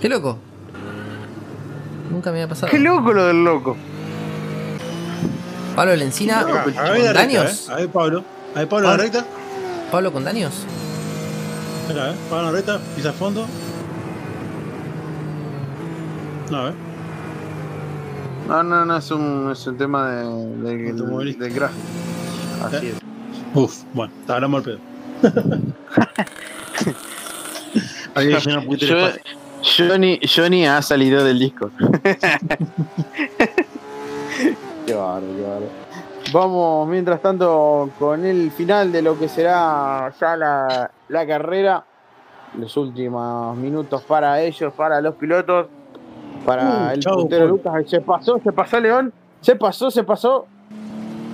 [0.02, 0.38] ¡Qué loco!
[2.12, 2.72] Nunca me había pasado.
[2.72, 3.78] Qué loco lo del loco.
[5.76, 7.70] Pablo Lencina, Acá, acá ¿con viene la recta, daños?
[7.70, 7.72] ¿eh?
[7.72, 8.24] A ver, Pablo.
[8.56, 9.04] A ver, Pablo en la Pablo.
[9.04, 9.26] recta.
[9.92, 10.66] ¿Pablo con daños?
[11.90, 12.16] Acá, ¿eh?
[12.30, 13.46] Pablo en la recta, pisa a fondo.
[16.52, 16.74] No, a ver.
[18.48, 20.26] No, no, no, es un, es un tema de,
[20.76, 21.82] de- gráfico.
[22.66, 23.03] Así es.
[23.54, 24.80] Uf, bueno, te hablamos al pedo.
[28.16, 29.10] Había Yo-.
[29.64, 31.72] Johnny, Johnny ha salido del disco.
[34.86, 35.70] qué bárbaro, qué bárbaro.
[36.34, 41.86] Vamos, mientras tanto, con el final de lo que será ya la, la carrera.
[42.58, 45.68] Los últimos minutos para ellos, para los pilotos,
[46.46, 47.48] para Uh, el chau, puntero.
[47.48, 47.84] Lucas.
[47.88, 50.46] Se pasó, se pasó León, se pasó, se pasó.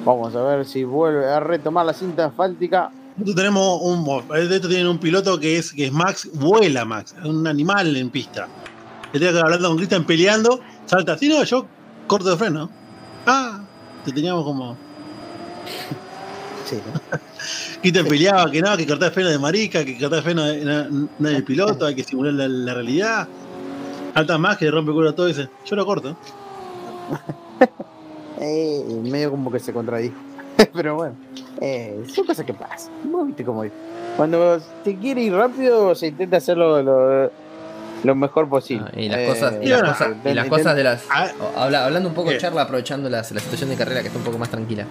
[0.05, 2.89] Vamos a ver si vuelve a retomar la cinta asfáltica.
[3.17, 4.05] Nosotros tenemos un.
[4.29, 7.95] De esto tienen un piloto que es, que es Max, vuela Max, es un animal
[7.97, 8.47] en pista.
[9.11, 11.65] Le tengo que hablando con Cristian peleando, salta así, no, yo
[12.07, 12.69] corto de freno.
[13.25, 13.59] Ah,
[14.05, 14.77] te teníamos como.
[16.65, 16.77] Sí,
[17.81, 21.29] Cristian peleaba que no, que cortar freno de marica, que cortar freno de- no, no
[21.29, 23.27] es el piloto, hay que simular la, la realidad.
[24.13, 26.15] Alta más que le rompe el culo a todo y dice, yo lo corto.
[28.39, 30.15] Eh, medio como que se contradijo.
[30.73, 31.15] Pero bueno,
[31.61, 32.91] eh, son cosas que pasan.
[33.05, 33.71] ¿Vos viste cómo es?
[34.17, 37.31] Cuando se quiere ir rápido, se intenta hacerlo lo,
[38.03, 38.85] lo mejor posible.
[38.93, 41.03] Ah, y las Eh, cosas, y y las ahora, cosas, y las cosas de las.
[41.09, 41.27] Ah.
[41.55, 44.25] habla- hablando un poco de charla, aprovechando las- la situación de carrera que está un
[44.25, 44.85] poco más tranquila.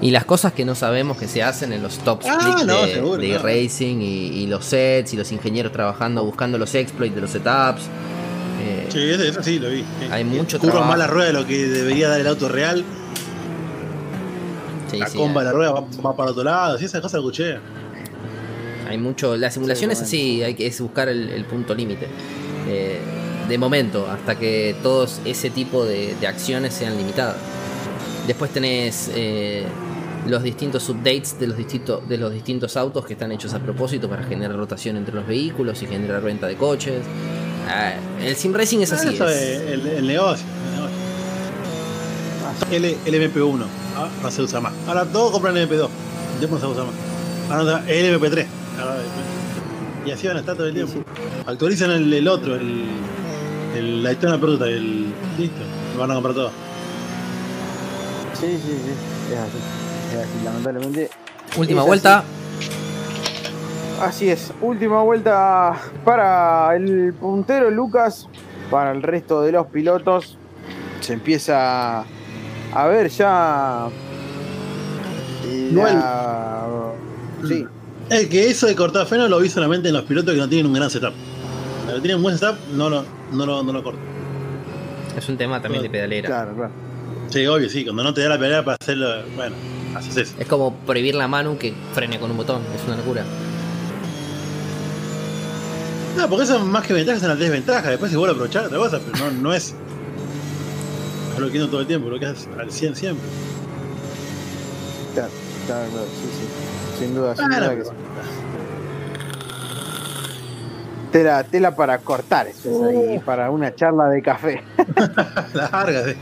[0.00, 2.94] Y las cosas que no sabemos que se hacen en los top Ah, no, de,
[2.94, 3.38] seguro, de no.
[3.42, 7.82] racing y, y los sets y los ingenieros trabajando, buscando los exploits de los setups.
[8.62, 9.84] Eh, Sí, eso, eso sí lo vi.
[10.10, 10.84] Hay mucho trabajo.
[10.84, 12.84] más la rueda de lo que debería dar el auto real.
[14.90, 16.78] sí, la sí, comba de la rueda va, va para otro lado.
[16.78, 17.58] Sí, esas cosas escuché.
[18.88, 19.36] Hay mucho.
[19.36, 22.06] La simulación es así, hay que es buscar el, el punto límite.
[22.68, 22.98] Eh,
[23.48, 27.36] de momento, hasta que todos ese tipo de, de acciones sean limitadas.
[28.26, 29.64] Después tenés eh,
[30.28, 34.08] los distintos updates de los, distintos de los distintos autos que están hechos a propósito
[34.08, 37.00] para generar rotación entre los vehículos y generar venta de coches.
[37.68, 39.14] Ah, el sim racing es así.
[39.14, 40.44] Eso es- es el, el negocio.
[40.68, 40.96] el negocio.
[42.70, 43.64] L, LMP1.
[43.96, 44.72] Ah, no se usa más.
[44.86, 45.88] Ahora todos compran LMP2.
[46.40, 46.94] Después no se usa más.
[47.50, 48.46] Ahora LMP3.
[48.80, 48.96] Ahora,
[50.06, 51.02] y así van a estar todo el tiempo.
[51.46, 52.86] Actualizan el, el otro, el,
[53.76, 55.06] el Daytona Perduta, el.
[55.38, 55.60] Listo.
[55.94, 56.50] Lo van a comprar todo.
[58.40, 59.32] Sí, sí, sí.
[59.32, 59.58] Es así.
[60.12, 61.10] Es así, lamentablemente.
[61.56, 62.18] Última es vuelta.
[62.18, 62.26] Así
[64.20, 64.52] es.
[64.60, 68.28] Última vuelta para el puntero Lucas.
[68.70, 70.38] Para el resto de los pilotos.
[71.00, 72.04] Se empieza
[72.74, 73.88] a ver ya.
[75.72, 76.66] La...
[77.46, 77.66] Sí.
[78.08, 80.66] Es que eso de cortar freno lo vi solamente en los pilotos que no tienen
[80.66, 81.12] un gran setup.
[81.86, 84.02] Los que tienen un buen setup, no lo, no lo, no lo cortan.
[85.16, 86.28] Es un tema también de pedalera.
[86.28, 86.72] Claro, claro.
[87.28, 87.84] Sí, obvio, sí.
[87.84, 89.56] Cuando no te da la pelea para hacerlo, bueno,
[89.94, 90.34] haces eso.
[90.38, 92.62] Es como prohibir la mano que frene con un botón.
[92.74, 93.24] Es una locura.
[96.16, 97.90] No, porque eso más que ventajas es una desventaja.
[97.90, 99.74] Después se vuelve a aprovechar otra cosa, pero no, no es
[101.36, 103.28] bloqueando todo el tiempo, lo que es al 100 siempre.
[105.14, 105.30] Claro,
[105.66, 107.04] claro, claro, sí, sí.
[107.04, 107.90] Sin duda, sin duda que sí.
[111.10, 114.62] Tela, tela para cortar, eso es ahí, para una charla de café.
[115.52, 116.16] Largas.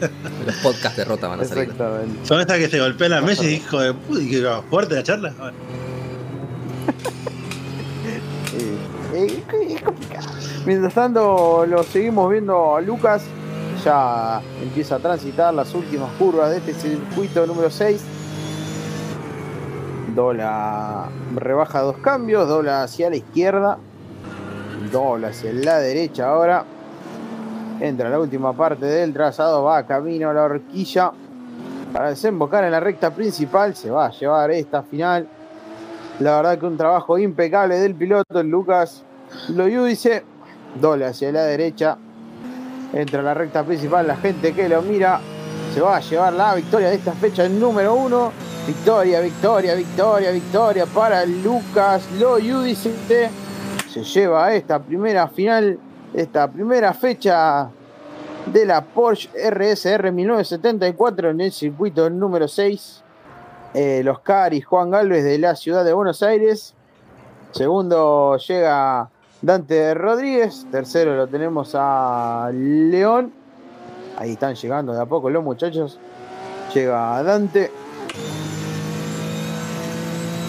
[0.45, 1.65] Los podcasts de Rota van a salir.
[1.65, 2.27] Exactamente.
[2.27, 5.03] Son estas que se golpean la mesa y hijo de puta, y que fuerte la
[5.05, 5.33] charla.
[10.67, 13.23] Mientras tanto, lo seguimos viendo a Lucas.
[13.85, 18.03] Ya empieza a transitar las últimas curvas de este circuito número 6.
[20.15, 23.79] Dobla, rebaja dos cambios, dobla hacia la izquierda,
[24.93, 26.65] dobla hacia la derecha ahora.
[27.81, 31.13] Entra la última parte del trazado, va camino a la horquilla
[31.93, 33.75] para desembocar en la recta principal.
[33.75, 35.27] Se va a llevar esta final.
[36.21, 39.03] La verdad que un trabajo impecable del piloto, el Lucas
[39.49, 40.23] Loyu dice,
[40.79, 41.97] doble hacia la derecha,
[42.93, 45.19] entra a la recta principal, la gente que lo mira.
[45.73, 48.33] Se va a llevar la victoria de esta fecha número uno.
[48.67, 53.31] Victoria, victoria, victoria, victoria para Lucas Loyu dice,
[53.89, 55.79] se lleva esta primera final,
[56.13, 57.71] esta primera fecha
[58.45, 63.05] de la Porsche RSR 1974 en el circuito número 6
[63.75, 66.75] eh, los Caris Juan Galvez de la ciudad de Buenos Aires.
[67.53, 69.09] Segundo llega
[69.43, 70.67] Dante Rodríguez.
[70.71, 73.33] Tercero lo tenemos a León.
[74.17, 75.99] Ahí están llegando de a poco los muchachos.
[76.75, 77.71] Llega Dante.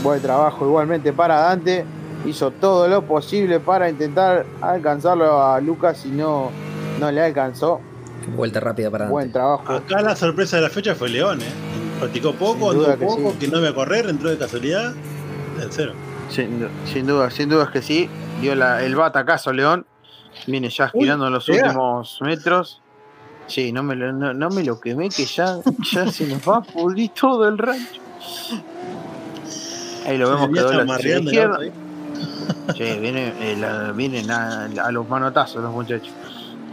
[0.03, 1.85] Buen trabajo igualmente para Dante.
[2.25, 6.49] Hizo todo lo posible para intentar alcanzarlo a Lucas y no,
[6.99, 7.79] no le alcanzó.
[8.35, 9.39] Vuelta rápida para Buen adelante.
[9.65, 9.73] trabajo.
[9.85, 11.45] Acá la sorpresa de la fecha fue León, ¿eh?
[12.01, 13.37] Practicó poco, que poco, sí.
[13.39, 14.93] que no iba a correr, entró de casualidad.
[15.61, 15.93] El cero.
[16.29, 18.09] Sin, sin duda, sin duda es que sí.
[18.41, 19.85] Dio la- el batacazo León.
[20.47, 22.81] Viene ya girando en los últimos metros.
[23.47, 25.57] Sí, no me lo, no, no me lo quemé, que ya,
[25.93, 28.01] ya se nos va a pudrir todo el rancho.
[30.07, 31.57] Ahí lo vemos que la izquierda.
[31.61, 31.71] ahí.
[32.75, 36.11] Sí, viene, eh, la- vienen a, a los manotazos los muchachos.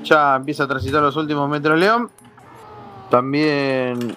[0.04, 2.10] Ya empieza a transitar los últimos metros León.
[3.10, 4.14] También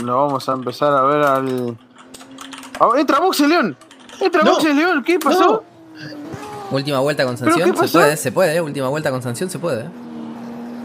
[0.00, 1.78] lo vamos a empezar a ver al.
[2.80, 3.76] Ah, ¡Entra Boxe León!
[4.20, 4.52] ¡Entra No.
[4.52, 5.02] Boxe León!
[5.04, 5.64] ¿Qué pasó?
[6.70, 7.76] Última vuelta con ¿Pero sanción.
[7.76, 8.60] Se puede, se puede.
[8.60, 9.88] Última vuelta con sanción se puede.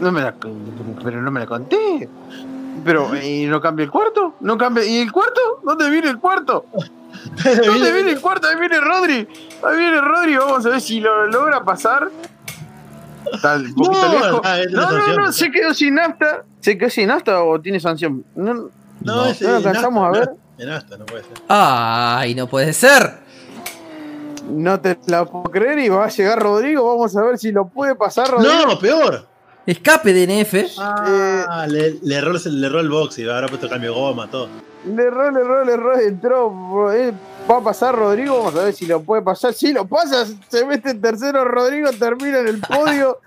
[0.00, 0.34] No me la,
[1.04, 2.08] pero no me la conté.
[2.84, 4.34] Pero, ¿y no cambia el cuarto?
[4.40, 4.84] ¿No cambia?
[4.84, 5.40] ¿Y el cuarto?
[5.62, 6.64] ¿Dónde viene el cuarto?
[7.44, 8.48] ¿Dónde viene el cuarto?
[8.48, 9.28] Ahí viene Rodri.
[9.62, 10.36] Ahí viene Rodri.
[10.36, 12.10] Vamos a ver si lo logra pasar.
[13.76, 14.40] Poquito No, lejos.
[14.44, 16.44] ah, No, no, no, se quedó sin nafta.
[16.60, 18.24] ¿Se quedó sin nafta o tiene sanción?
[18.34, 18.68] No,
[19.04, 20.30] no, No, lo en alcanzamos asta, a ver.
[20.58, 21.32] En asta, no puede ser.
[21.48, 23.22] ¡Ay, no puede ser!
[24.48, 26.86] No te la puedo creer y va a llegar Rodrigo.
[26.86, 28.52] Vamos a ver si lo puede pasar Rodrigo.
[28.66, 29.26] No, peor.
[29.64, 30.54] Escape de NF.
[30.78, 34.28] Ah, le, le, erró, el- le erró el box y habrá puesto cambio de goma,
[34.28, 34.48] todo.
[34.84, 36.92] Le erró, le erró, le erró, entró.
[36.92, 37.12] eh,
[37.48, 39.52] Va a pasar Rodrigo, vamos a ver si lo puede pasar.
[39.54, 43.18] Si lo pasa, se mete en tercero Rodrigo, termina en el podio.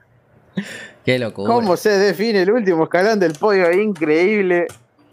[1.05, 1.53] Qué locura.
[1.53, 3.71] ¿Cómo se define el último escalón del podio?
[3.71, 4.67] Increíble.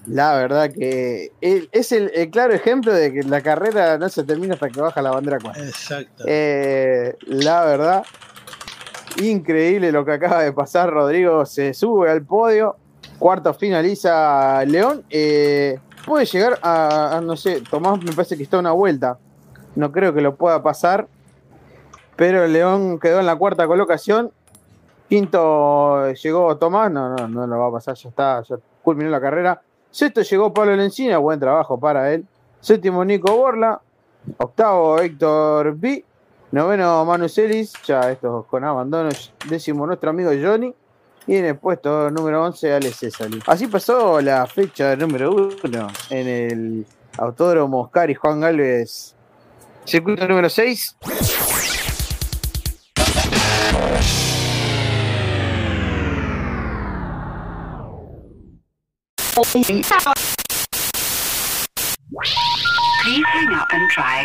[0.06, 4.24] La verdad que el- es el, el claro ejemplo de que la carrera no se
[4.24, 5.62] termina hasta que baja la bandera 4.
[5.62, 6.24] Exacto.
[6.26, 8.04] Eh, la verdad,
[9.22, 10.90] increíble lo que acaba de pasar.
[10.90, 12.76] Rodrigo se sube al podio.
[13.18, 15.04] Cuarto finaliza León.
[15.10, 19.18] Eh, puede llegar a, a, no sé, Tomás me parece que está a una vuelta.
[19.76, 21.06] No creo que lo pueda pasar.
[22.16, 24.32] Pero León quedó en la cuarta colocación.
[25.08, 26.90] Quinto llegó Tomás.
[26.90, 27.94] No, no, no lo va a pasar.
[27.94, 29.62] Ya está, ya culminó la carrera.
[29.92, 31.18] Sexto llegó Pablo Lencina.
[31.18, 32.24] Buen trabajo para él.
[32.60, 33.80] Séptimo Nico Borla.
[34.38, 36.04] Octavo Héctor B.
[36.50, 39.10] Noveno Manu Celis, ya estos con abandono.
[39.48, 40.74] Décimo nuestro amigo Johnny.
[41.26, 43.28] Y en el puesto número 11 Ale César.
[43.46, 45.32] Así pasó la fecha número
[45.62, 46.86] 1 en el
[47.18, 49.14] Autódromo Oscar y Juan Galvez.
[49.84, 50.96] Circuito número 6.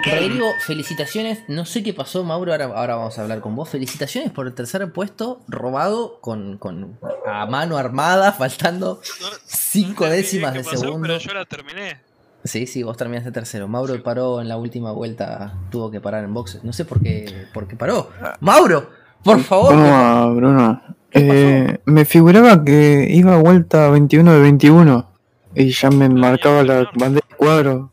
[0.04, 1.44] Rodrigo, felicitaciones.
[1.48, 2.52] No sé qué pasó, Mauro.
[2.52, 3.70] Ahora, ahora vamos a hablar con vos.
[3.70, 9.00] Felicitaciones por el tercer puesto robado con, con a mano armada, faltando
[9.46, 11.08] cinco décimas de pasó, segundo.
[11.08, 12.02] Pero yo la terminé.
[12.44, 13.68] Sí, sí, vos terminaste tercero.
[13.68, 16.64] Mauro paró en la última vuelta, tuvo que parar en boxes.
[16.64, 18.10] No sé por qué, por qué paró.
[18.42, 18.90] Mauro,
[19.24, 19.72] por favor.
[19.72, 20.97] ¿Cómo va, Bruno?
[21.12, 21.32] ¿Qué pasó?
[21.34, 25.10] Eh, me figuraba que iba a vuelta 21 de 21
[25.56, 27.92] y ya me marcaba la bandera de cuadro.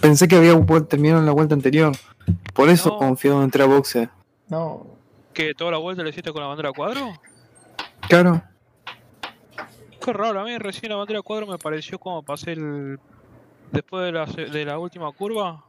[0.00, 0.54] Pensé que había
[0.88, 1.92] terminado en la vuelta anterior.
[2.52, 2.96] Por eso No.
[2.98, 4.08] confiado en entrar a boxe.
[4.48, 4.86] No,
[5.32, 7.12] ¿Que toda la vuelta le hiciste con la bandera cuadro?
[8.08, 8.42] Claro,
[10.04, 12.98] Qué raro, a mí recién la bandera cuadro me pareció como pasé el.
[13.72, 15.62] Después de la, se- de la última curva,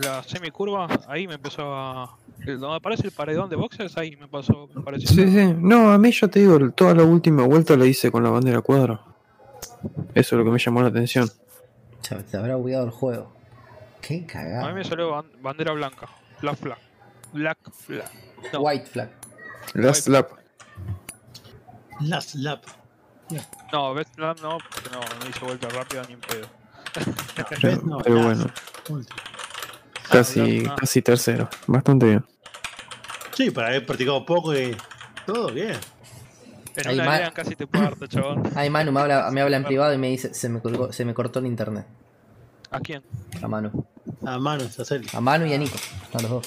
[0.00, 4.68] la semicurva, ahí me empezó a, Donde aparece el paredón de boxers, ahí me pasó,
[4.74, 5.08] me pareció.
[5.08, 5.54] Sí, sí.
[5.58, 8.60] No, a mí yo te digo, toda la última vuelta la hice con la bandera
[8.60, 9.00] cuadra.
[10.14, 11.28] Eso es lo que me llamó la atención.
[12.30, 13.32] Te habrá bugueado el juego.
[14.02, 14.72] Qué A mí cagada.
[14.74, 16.08] me salió ban- bandera blanca.
[16.42, 16.78] Black flag.
[17.32, 18.10] Black flag.
[18.52, 19.08] No, White flag.
[19.74, 20.28] Last lap.
[22.00, 22.62] Last lap.
[23.72, 26.46] no, best flag no, porque no, no hice vuelta rápida ni en pedo.
[27.60, 28.46] Pero, No, pero bueno.
[30.18, 31.48] Casi, casi tercero.
[31.66, 32.24] Bastante bien.
[33.34, 34.76] Sí, para haber practicado poco y
[35.26, 35.76] todo bien.
[36.76, 38.42] En una casi te parto, chabón.
[38.56, 41.04] Ay, Manu me habla, me habla en privado y me dice, se me, colgó- se
[41.04, 41.86] me cortó el internet.
[42.70, 43.02] ¿A quién?
[43.42, 43.86] A Manu.
[44.26, 45.00] A se hace.
[45.12, 45.76] A Manu y a Nico.
[46.12, 46.46] A los dos.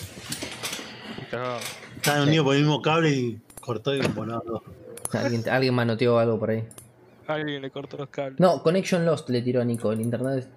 [1.96, 4.62] Estaban unidos por el mismo cable y cortó y bueno, no.
[5.18, 6.68] Alguien, alguien manoteó algo por ahí.
[7.28, 8.40] Alguien le cortó los cables.
[8.40, 9.92] No, Connection Lost le tiró a Nico.
[9.92, 10.48] El internet,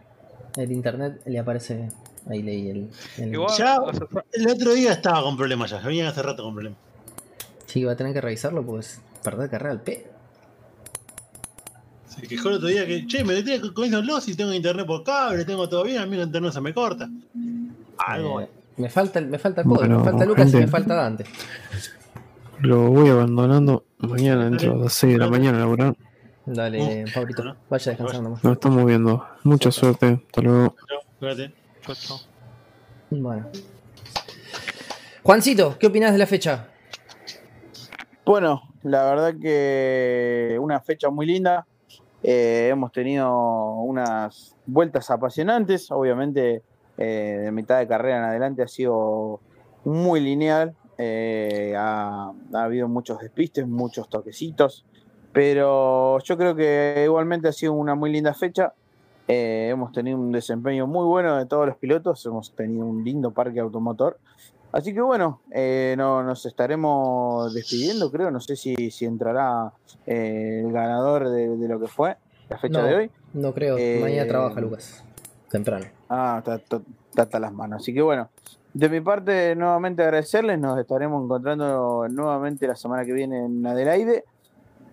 [0.57, 1.89] el internet le aparece.
[2.29, 2.91] Ahí leí el.
[3.19, 5.79] el- Igual, Ya- o sea, El otro día estaba con problemas ya.
[5.81, 6.79] Venían hace rato con problemas.
[7.67, 10.07] Sí, va a tener que revisarlo porque es perder carrera al P.
[12.09, 14.87] Se quejó el otro día que, che, me metí con esos los y tengo internet
[14.87, 17.09] por cable, tengo todo bien, a mí el internet se me corta.
[17.99, 18.41] Algo.
[18.41, 21.25] Eh, me falta, me falta Code, Bueno, me falta Lucas y me falta Dante.
[22.61, 23.85] Lo voy abandonando.
[23.99, 25.97] Mañana entro a las 6 de la mañana laburar.
[26.47, 28.43] Dale, Uf, Pablito, vaya descansando más.
[28.45, 29.25] Nos estamos viendo.
[29.45, 30.21] Mucha suerte.
[30.27, 30.75] Hasta luego.
[30.89, 31.60] Chao, cuídate.
[31.81, 32.19] Chau.
[33.11, 33.49] Bueno.
[35.23, 36.69] Juancito, ¿qué opinás de la fecha?
[38.25, 41.67] Bueno, la verdad que una fecha muy linda.
[42.23, 45.91] Eh, hemos tenido unas vueltas apasionantes.
[45.91, 46.63] Obviamente,
[46.97, 49.41] eh, de mitad de carrera en adelante ha sido
[49.85, 50.75] muy lineal.
[50.99, 54.85] Eh, ha, ha habido muchos despistes, muchos toquecitos.
[55.33, 58.75] Pero yo creo que igualmente ha sido una muy linda fecha.
[59.33, 62.25] Eh, hemos tenido un desempeño muy bueno de todos los pilotos.
[62.27, 64.19] Hemos tenido un lindo parque automotor.
[64.73, 68.31] Así que bueno, eh, no, nos estaremos despidiendo, creo.
[68.31, 69.73] No sé si, si entrará
[70.07, 72.17] eh, el ganador de, de lo que fue
[72.49, 72.87] la fecha No.
[72.87, 73.11] de hoy.
[73.35, 75.05] No creo, Eh, mañana trabaja Lucas.
[75.51, 75.87] Temprano.
[76.09, 76.43] Ah,
[77.17, 77.83] hasta las manos.
[77.83, 78.29] Así que bueno,
[78.75, 80.59] de mi parte, nuevamente agradecerles.
[80.59, 84.25] Nos estaremos encontrando nuevamente la semana que viene en Adelaide.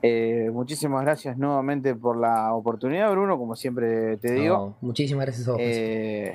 [0.01, 4.55] Eh, muchísimas gracias nuevamente por la oportunidad, Bruno, como siempre te digo.
[4.57, 5.59] No, muchísimas gracias a vos.
[5.63, 6.33] Eh,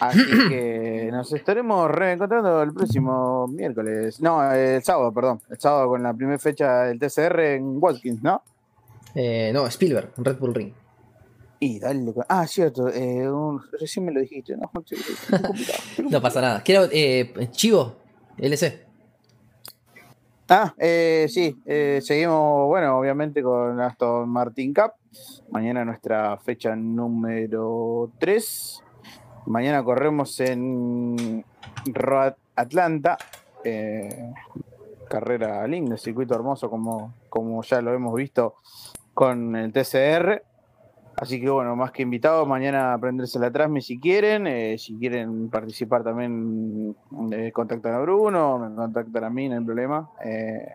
[0.00, 4.20] así que nos estaremos reencontrando el próximo miércoles.
[4.20, 5.40] No, el sábado, perdón.
[5.48, 8.42] El sábado con la primera fecha del TCR en Watkins, ¿no?
[9.14, 10.72] Eh, no, Spielberg, Red Bull Ring.
[11.60, 12.12] Y dale.
[12.28, 12.86] Ah, cierto.
[12.86, 14.56] un- recién me lo dijiste.
[14.56, 14.70] No.
[16.10, 16.62] No pasa nada.
[16.64, 16.88] Quiero,
[17.52, 17.94] Chivo,
[18.38, 18.86] LC.
[20.54, 24.92] Ah, eh, sí, eh, seguimos, bueno, obviamente con Aston Martin Cup.
[25.50, 28.84] Mañana nuestra fecha número 3.
[29.46, 31.42] Mañana corremos en
[31.86, 33.16] Road Atlanta.
[33.64, 34.30] eh,
[35.08, 38.56] carrera linda, circuito hermoso como, como ya lo hemos visto
[39.14, 40.42] con el TCR.
[41.16, 44.46] Así que bueno, más que invitados, mañana aprenderse la Trasmi si quieren.
[44.46, 46.96] eh, si quieren participar también,
[47.32, 50.08] eh, contactan a Bruno, me contactan a mí, no hay problema.
[50.24, 50.68] eh,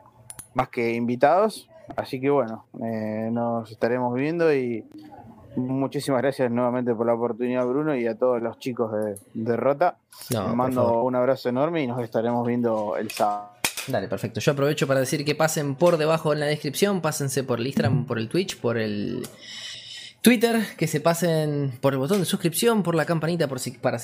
[0.54, 1.70] más que invitados.
[1.96, 4.84] Así que bueno, eh, nos estaremos viendo y
[5.56, 9.98] muchísimas gracias nuevamente por la oportunidad, Bruno, y a todos los chicos de, de Rota.
[10.32, 13.52] No, Les mando un abrazo enorme y nos estaremos viendo el sábado.
[13.88, 14.40] Dale, perfecto.
[14.42, 18.06] Yo aprovecho para decir que pasen por debajo en la descripción, pásense por el Instagram,
[18.06, 19.26] por el Twitch, por el
[20.22, 24.00] Twitter, que se pasen por el botón de suscripción, por la campanita, por si, para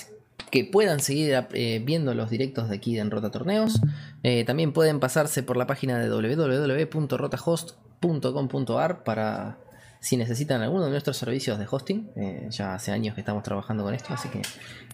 [0.52, 3.82] que puedan seguir eh, viendo los directos de aquí de Enrota Torneos.
[4.24, 9.60] Eh, también pueden pasarse por la página de www.rotahost.com.ar para
[10.00, 12.10] si necesitan alguno de nuestros servicios de hosting.
[12.16, 14.42] Eh, ya hace años que estamos trabajando con esto, así que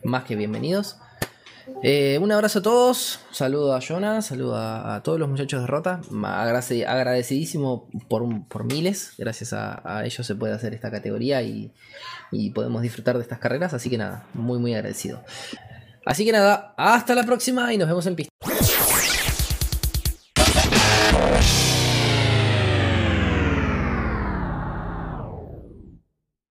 [0.04, 0.98] más que bienvenidos.
[1.82, 6.02] Eh, un abrazo a todos, saludo a Jonah, saludo a, todos los muchachos de Rota,
[6.88, 11.72] agradecidísimo por, por miles, gracias a, a ellos se puede hacer esta categoría y,
[12.32, 15.24] y podemos disfrutar de estas carreras, así que nada, muy muy agradecido.
[16.06, 18.34] Así que nada, hasta la próxima y nos vemos en pista.